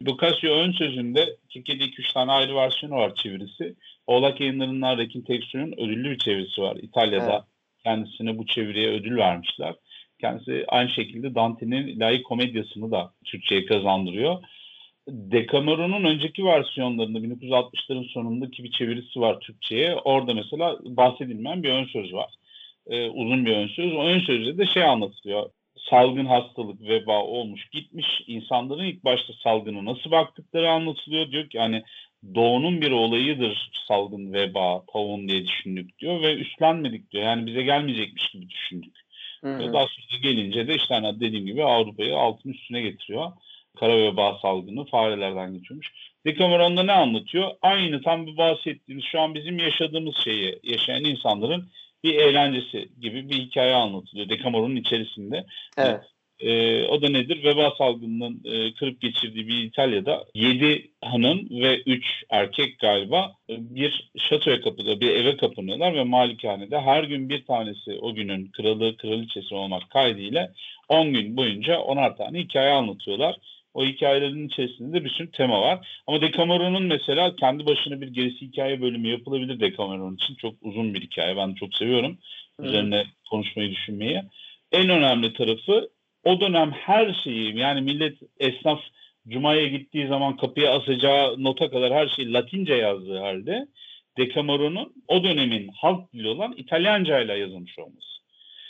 [0.00, 3.74] Boccaccio ön sözünde Türkiye'de 2-3 tane ayrı versiyonu var çevirisi.
[4.06, 6.76] Oğlak yayınlarından Rekin Teksoy'un ödüllü bir çevirisi var.
[6.82, 7.42] İtalya'da evet.
[7.84, 9.74] kendisine bu çeviriye ödül vermişler.
[10.20, 14.42] Kendisi aynı şekilde Dante'nin ilahi komedyasını da Türkçe'ye kazandırıyor.
[15.08, 19.94] Decameron'un önceki versiyonlarında 1960'ların sonundaki bir çevirisi var Türkçe'ye.
[19.94, 22.34] Orada mesela bahsedilmeyen bir ön söz var.
[22.86, 23.92] Ee, uzun bir ön söz.
[23.92, 25.50] O ön sözde de şey anlatılıyor.
[25.90, 28.06] Salgın hastalık, veba olmuş gitmiş.
[28.26, 31.30] İnsanların ilk başta salgını nasıl baktıkları anlatılıyor.
[31.30, 31.82] Diyor ki yani
[32.34, 37.24] doğunun bir olayıdır salgın, veba, tavuğun diye düşündük diyor ve üstlenmedik diyor.
[37.24, 38.96] Yani bize gelmeyecekmiş gibi düşündük.
[39.40, 43.32] Hı Ve daha sonra gelince de işte hani dediğim gibi Avrupa'yı altın üstüne getiriyor.
[43.76, 45.92] Kara veba salgını farelerden geçiyormuş.
[46.26, 47.50] Decameron'da ne anlatıyor?
[47.62, 51.68] Aynı tam bu bahsettiğimiz şu an bizim yaşadığımız şeyi yaşayan insanların
[52.04, 55.46] bir eğlencesi gibi bir hikaye anlatılıyor Decameron'un içerisinde.
[55.78, 56.00] Evet.
[56.40, 57.44] E, o da nedir?
[57.44, 64.10] Veba salgınının e, kırıp geçirdiği bir İtalya'da 7 hanım ve 3 erkek galiba e, bir
[64.18, 69.54] şatoya kapıda bir eve kapanıyorlar ve malikanede her gün bir tanesi o günün kralı kraliçesi
[69.54, 70.52] olmak kaydıyla
[70.88, 73.36] 10 gün boyunca 10'ar tane hikaye anlatıyorlar.
[73.78, 75.88] O hikayelerin içerisinde de bir sürü tema var.
[76.06, 80.34] Ama Decameron'un mesela kendi başına bir gerisi hikaye bölümü yapılabilir Decameron için.
[80.34, 81.36] Çok uzun bir hikaye.
[81.36, 82.18] Ben çok seviyorum.
[82.60, 84.22] Üzerine konuşmayı düşünmeyi.
[84.72, 85.88] En önemli tarafı
[86.24, 88.80] o dönem her şeyi yani millet esnaf
[89.28, 93.66] Cuma'ya gittiği zaman kapıya asacağı nota kadar her şeyi Latince yazdığı halde
[94.18, 98.08] Decameron'un o dönemin halk dili olan İtalyanca ile yazılmış olması.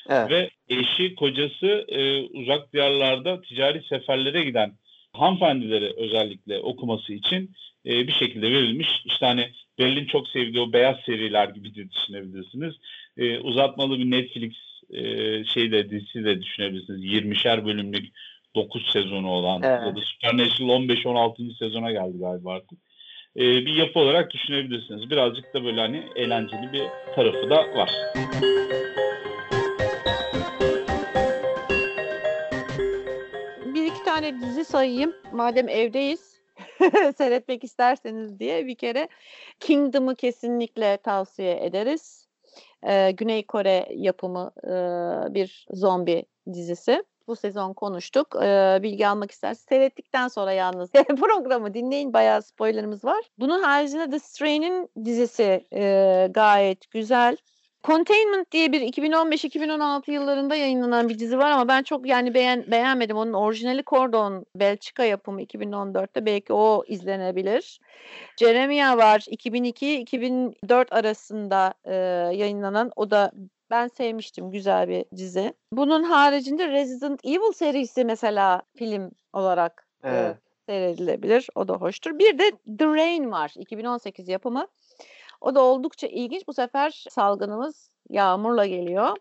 [0.08, 0.30] Evet.
[0.30, 4.72] Ve eşi, kocası e, uzak diyarlarda ticari seferlere giden
[5.12, 7.50] hanımefendilere özellikle okuması için
[7.86, 8.88] e, bir şekilde verilmiş.
[9.04, 12.74] İşte hani Berlin çok sevdiği o beyaz seriler gibi de düşünebilirsiniz.
[13.16, 14.52] E, uzatmalı bir Netflix
[14.90, 15.02] e,
[15.44, 17.04] şeyde dizisi de düşünebilirsiniz.
[17.04, 18.08] 20'şer bölümlük
[18.54, 19.80] 9 sezonu olan evet.
[19.86, 21.58] ya da Supernatural 15-16.
[21.58, 22.78] sezona geldi galiba artık.
[23.36, 25.10] E, bir yapı olarak düşünebilirsiniz.
[25.10, 26.82] Birazcık da böyle hani eğlenceli bir
[27.14, 27.90] tarafı da var.
[28.14, 28.87] Bir
[34.30, 35.14] tane dizi sayayım.
[35.32, 36.40] Madem evdeyiz
[37.18, 39.08] seyretmek isterseniz diye bir kere
[39.60, 42.28] Kingdom'ı kesinlikle tavsiye ederiz
[42.82, 44.70] e, Güney Kore yapımı e,
[45.34, 47.04] bir zombi dizisi.
[47.26, 48.36] Bu sezon konuştuk.
[48.42, 52.12] E, bilgi almak isterseniz seyrettikten sonra yalnız programı dinleyin.
[52.12, 53.24] Bayağı spoilerımız var.
[53.38, 57.36] Bunun haricinde The Strain'in dizisi e, gayet güzel.
[57.84, 63.16] Containment diye bir 2015-2016 yıllarında yayınlanan bir dizi var ama ben çok yani beğen beğenmedim.
[63.16, 67.80] Onun orijinali Cordon Belçika yapımı 2014'te belki o izlenebilir.
[68.36, 71.94] Jeremiah var 2002-2004 arasında e,
[72.36, 73.32] yayınlanan o da
[73.70, 75.54] ben sevmiştim güzel bir dizi.
[75.72, 80.36] Bunun haricinde Resident Evil serisi mesela film olarak evet.
[80.36, 81.48] e, seyredilebilir.
[81.54, 82.18] O da hoştur.
[82.18, 84.66] Bir de The Rain var 2018 yapımı.
[85.40, 86.48] O da oldukça ilginç.
[86.48, 89.16] Bu sefer salgınımız yağmurla geliyor.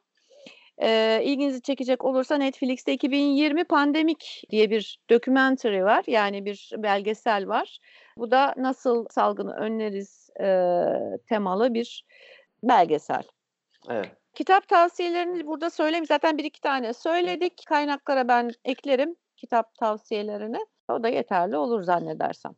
[0.82, 6.04] Ee, ilginizi çekecek olursa Netflix'te 2020 Pandemik diye bir documentary var.
[6.08, 7.80] Yani bir belgesel var.
[8.18, 10.74] Bu da nasıl salgını önleriz e,
[11.30, 12.06] temalı bir
[12.64, 13.24] belgesel.
[13.90, 14.12] Evet.
[14.34, 16.06] Kitap tavsiyelerini burada söyleyeyim.
[16.06, 17.64] Zaten bir iki tane söyledik.
[17.68, 20.60] Kaynaklara ben eklerim kitap tavsiyelerini.
[20.90, 22.52] O da yeterli olur zannedersem.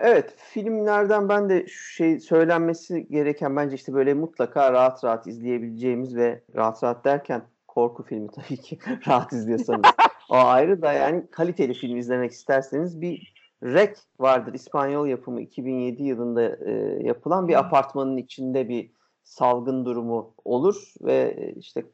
[0.00, 6.16] Evet, filmlerden ben de şu şey söylenmesi gereken bence işte böyle mutlaka rahat rahat izleyebileceğimiz
[6.16, 9.90] ve rahat rahat derken korku filmi tabii ki rahat izliyorsanız.
[10.30, 14.54] o ayrı da yani kaliteli film izlemek isterseniz bir Rek vardır.
[14.54, 16.72] İspanyol yapımı 2007 yılında e,
[17.02, 18.90] yapılan bir apartmanın içinde bir
[19.24, 21.84] salgın durumu olur ve işte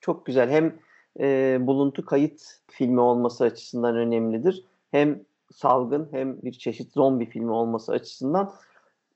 [0.00, 0.74] çok güzel hem
[1.20, 4.64] e, buluntu kayıt filmi olması açısından önemlidir.
[4.90, 5.20] Hem
[5.50, 8.52] salgın hem bir çeşit zombi filmi olması açısından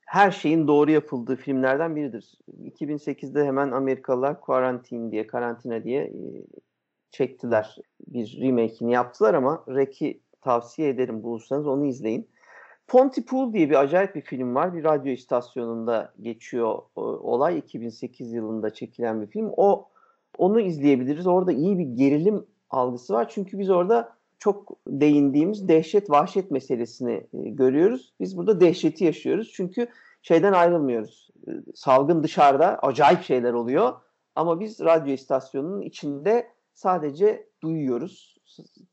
[0.05, 2.33] her şeyin doğru yapıldığı filmlerden biridir.
[2.63, 6.21] 2008'de hemen Amerikalılar Quarantine diye, karantina diye e,
[7.11, 7.77] çektiler.
[8.07, 12.27] Bir remake'ini yaptılar ama Rek'i tavsiye ederim bulursanız onu izleyin.
[12.87, 14.73] Pontypool diye bir acayip bir film var.
[14.73, 17.57] Bir radyo istasyonunda geçiyor olay.
[17.57, 19.51] 2008 yılında çekilen bir film.
[19.57, 19.89] O
[20.37, 21.27] onu izleyebiliriz.
[21.27, 23.29] Orada iyi bir gerilim algısı var.
[23.29, 28.13] Çünkü biz orada çok değindiğimiz dehşet vahşet meselesini e, görüyoruz.
[28.19, 29.51] Biz burada dehşeti yaşıyoruz.
[29.55, 29.87] Çünkü
[30.21, 31.29] şeyden ayrılmıyoruz.
[31.47, 33.93] E, salgın dışarıda acayip şeyler oluyor.
[34.35, 38.37] Ama biz radyo istasyonunun içinde sadece duyuyoruz.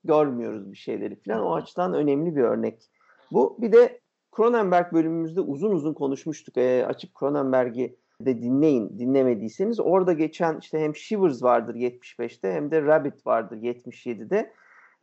[0.05, 1.43] Görmüyoruz bir şeyleri falan.
[1.43, 2.91] O açıdan önemli bir örnek.
[3.33, 4.01] Bu bir de
[4.37, 6.57] Cronenberg bölümümüzde uzun uzun konuşmuştuk.
[6.57, 9.81] E, açıp Cronenberg'i de dinleyin dinlemediyseniz.
[9.81, 14.53] Orada geçen işte hem Shivers vardır 75'te hem de Rabbit vardır 77'de.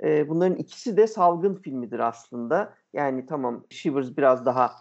[0.04, 2.74] E, bunların ikisi de salgın filmidir aslında.
[2.94, 4.72] Yani tamam Shivers biraz daha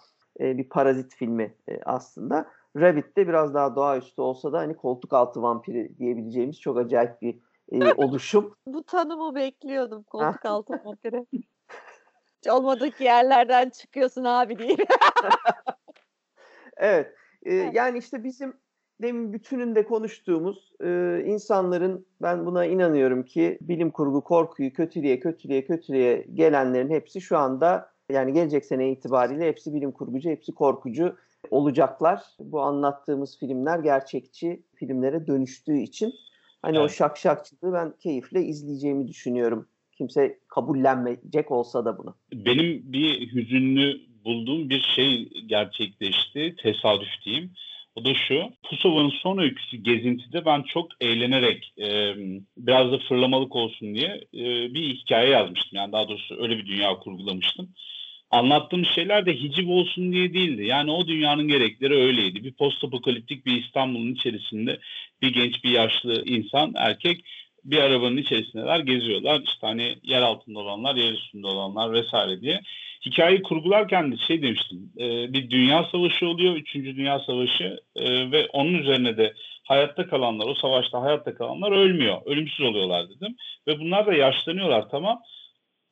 [0.41, 2.51] e, bir parazit filmi e, aslında.
[2.77, 7.39] Rabbit de biraz daha doğaüstü olsa da hani koltuk altı vampiri diyebileceğimiz çok acayip bir
[7.73, 8.55] e, oluşum.
[8.67, 11.27] Bu tanımı bekliyordum koltuk altı vampiri.
[11.33, 11.47] Hiç
[12.51, 14.77] olmadık yerlerden çıkıyorsun abi diye.
[16.77, 17.15] evet.
[17.43, 18.57] E, yani işte bizim
[19.03, 26.27] demin bütününde konuştuğumuz e, insanların ben buna inanıyorum ki bilim kurgu korkuyu kötülüğe kötülüğe kötülüğe
[26.35, 31.17] gelenlerin hepsi şu anda yani gelecek sene itibariyle hepsi bilim kurgucu, hepsi korkucu
[31.51, 32.23] olacaklar.
[32.41, 36.13] Bu anlattığımız filmler gerçekçi filmlere dönüştüğü için
[36.67, 36.91] Hani evet.
[36.91, 39.69] o şakşakçılığı ben keyifle izleyeceğimi düşünüyorum.
[39.93, 42.15] Kimse kabullenmeyecek olsa da bunu.
[42.33, 46.57] Benim bir hüzünlü bulduğum bir şey gerçekleşti.
[46.63, 47.51] Tesadüf diyeyim.
[47.97, 48.43] O da şu.
[48.63, 52.15] Pusova'nın son öyküsü Gezinti'de ben çok eğlenerek e,
[52.57, 55.77] biraz da fırlamalık olsun diye e, bir hikaye yazmıştım.
[55.77, 57.69] Yani daha doğrusu öyle bir dünya kurgulamıştım.
[58.31, 60.65] Anlattığım şeyler de hiciv olsun diye değildi.
[60.67, 62.45] Yani o dünyanın gerekleri öyleydi.
[62.45, 64.79] Bir post apokaliptik bir İstanbul'un içerisinde
[65.23, 67.21] bir genç bir yaşlı insan erkek
[67.71, 69.41] bir arabanın içerisindeler geziyorlar.
[69.41, 72.61] İşte hani yer altında olanlar, yer üstünde olanlar vesaire diye.
[73.07, 74.93] Hikayeyi kurgularken de şey demiştim.
[74.99, 76.57] E, bir dünya savaşı oluyor.
[76.57, 77.81] Üçüncü Dünya Savaşı.
[77.97, 79.35] E, ve onun üzerine de
[79.65, 82.23] hayatta kalanlar, o savaşta hayatta kalanlar ölmüyor.
[82.27, 83.37] Ölümsüz oluyorlar dedim.
[83.67, 85.23] Ve bunlar da yaşlanıyorlar tamam.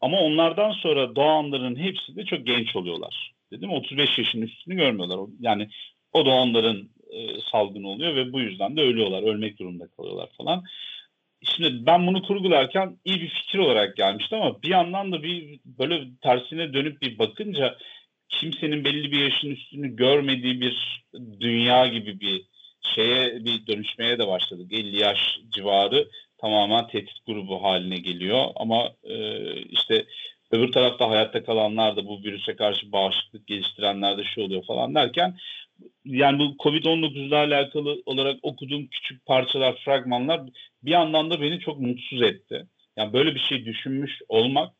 [0.00, 3.32] Ama onlardan sonra doğanların hepsi de çok genç oluyorlar.
[3.52, 5.20] Dedim 35 yaşın üstünü görmüyorlar.
[5.40, 5.68] Yani
[6.12, 9.22] o doğanların e, salgını oluyor ve bu yüzden de ölüyorlar.
[9.22, 10.64] Ölmek durumunda kalıyorlar falan.
[11.44, 16.04] Şimdi ben bunu kurgularken iyi bir fikir olarak gelmişti ama bir yandan da bir böyle
[16.22, 17.76] tersine dönüp bir bakınca
[18.28, 21.04] kimsenin belli bir yaşın üstünü görmediği bir
[21.40, 22.44] dünya gibi bir
[22.94, 24.72] şeye bir dönüşmeye de başladık.
[24.72, 26.08] 50 yaş civarı
[26.38, 29.16] tamamen tehdit grubu haline geliyor ama e,
[29.62, 30.06] işte
[30.50, 35.36] öbür tarafta hayatta kalanlar da bu virüse karşı bağışıklık geliştirenler de şu oluyor falan derken
[36.04, 40.40] yani bu Covid-19 ile alakalı olarak okuduğum küçük parçalar, fragmanlar
[40.84, 42.66] bir yandan da beni çok mutsuz etti.
[42.96, 44.74] Yani böyle bir şey düşünmüş olmak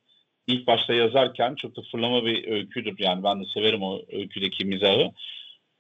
[0.46, 2.96] ilk başta yazarken çok da fırlama bir öyküdür.
[2.98, 5.10] Yani ben de severim o öyküdeki mizahı.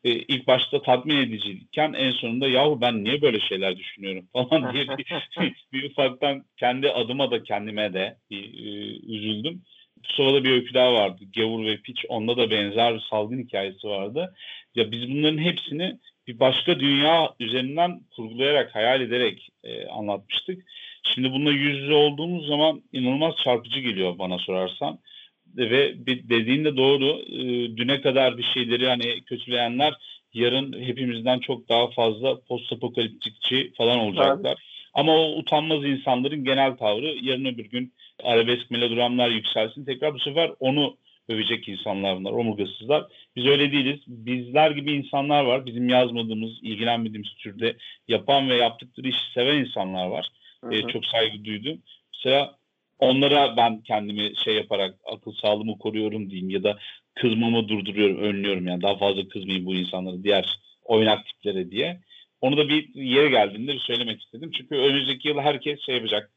[0.04, 4.86] Ee, ilk başta tatmin ediciyken en sonunda yahu ben niye böyle şeyler düşünüyorum falan diye
[4.98, 5.06] bir,
[5.72, 8.70] bir ufaktan kendi adıma da kendime de bir, e,
[9.14, 9.62] üzüldüm.
[10.02, 11.24] Pusova'da bir öykü daha vardı.
[11.36, 12.04] Gavur ve Piç.
[12.08, 14.34] Onda da benzer bir salgın hikayesi vardı.
[14.74, 20.64] Ya biz bunların hepsini bir başka dünya üzerinden kurgulayarak, hayal ederek e, anlatmıştık.
[21.02, 24.98] Şimdi bununla yüz yüze olduğumuz zaman inanılmaz çarpıcı geliyor bana sorarsan.
[25.56, 27.20] Ve bir dediğin de doğru.
[27.20, 27.42] E,
[27.76, 29.94] düne kadar bir şeyleri hani kötüleyenler
[30.34, 34.50] yarın hepimizden çok daha fazla post apokaliptikçi falan olacaklar.
[34.50, 34.58] Evet.
[34.94, 37.92] Ama o utanmaz insanların genel tavrı yarın öbür gün
[38.22, 39.84] arabesk melodramlar yükselsin.
[39.84, 40.96] Tekrar bu sefer onu
[41.28, 43.06] övecek insanlar bunlar, omurgasızlar.
[43.36, 44.00] Biz öyle değiliz.
[44.06, 45.66] Bizler gibi insanlar var.
[45.66, 47.76] Bizim yazmadığımız, ilgilenmediğimiz türde
[48.08, 50.28] yapan ve yaptıkları işi seven insanlar var.
[50.72, 51.82] Ee, çok saygı duydum.
[52.14, 52.56] Mesela
[52.98, 56.78] onlara ben kendimi şey yaparak akıl sağlığımı koruyorum diyeyim ya da
[57.14, 62.00] kızmamı durduruyorum, önlüyorum yani daha fazla kızmayayım bu insanları diğer oynak tiplere diye.
[62.40, 64.50] Onu da bir yere geldiğinde bir söylemek istedim.
[64.56, 66.30] Çünkü önümüzdeki yıl herkes şey yapacak.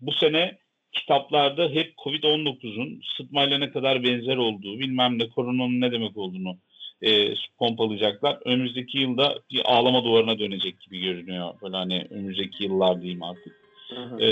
[0.00, 0.58] Bu sene
[0.92, 6.56] kitaplarda hep Covid-19'un sıtmayla ne kadar benzer olduğu, bilmem ne koronanın ne demek olduğunu
[7.02, 8.38] e, pompalayacaklar.
[8.44, 11.54] Önümüzdeki yılda bir ağlama duvarına dönecek gibi görünüyor.
[11.62, 13.60] Böyle hani önümüzdeki yıllar diyeyim artık.
[13.88, 14.20] Hı hı.
[14.20, 14.28] E,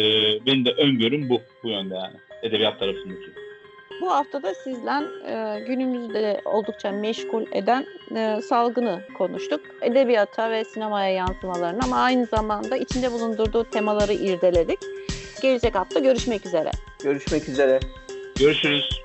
[0.46, 2.16] benim de öngörüm bu, bu yönde yani.
[2.42, 3.30] Edebiyat tarafındaki.
[4.00, 7.86] Bu haftada sizden e, günümüzde oldukça meşgul eden
[8.16, 9.60] e, salgını konuştuk.
[9.82, 14.78] Edebiyata ve sinemaya yansımalarını ama aynı zamanda içinde bulundurduğu temaları irdeledik.
[15.42, 16.70] Gelecek hafta görüşmek üzere.
[17.02, 17.80] Görüşmek üzere.
[18.38, 19.02] Görüşürüz.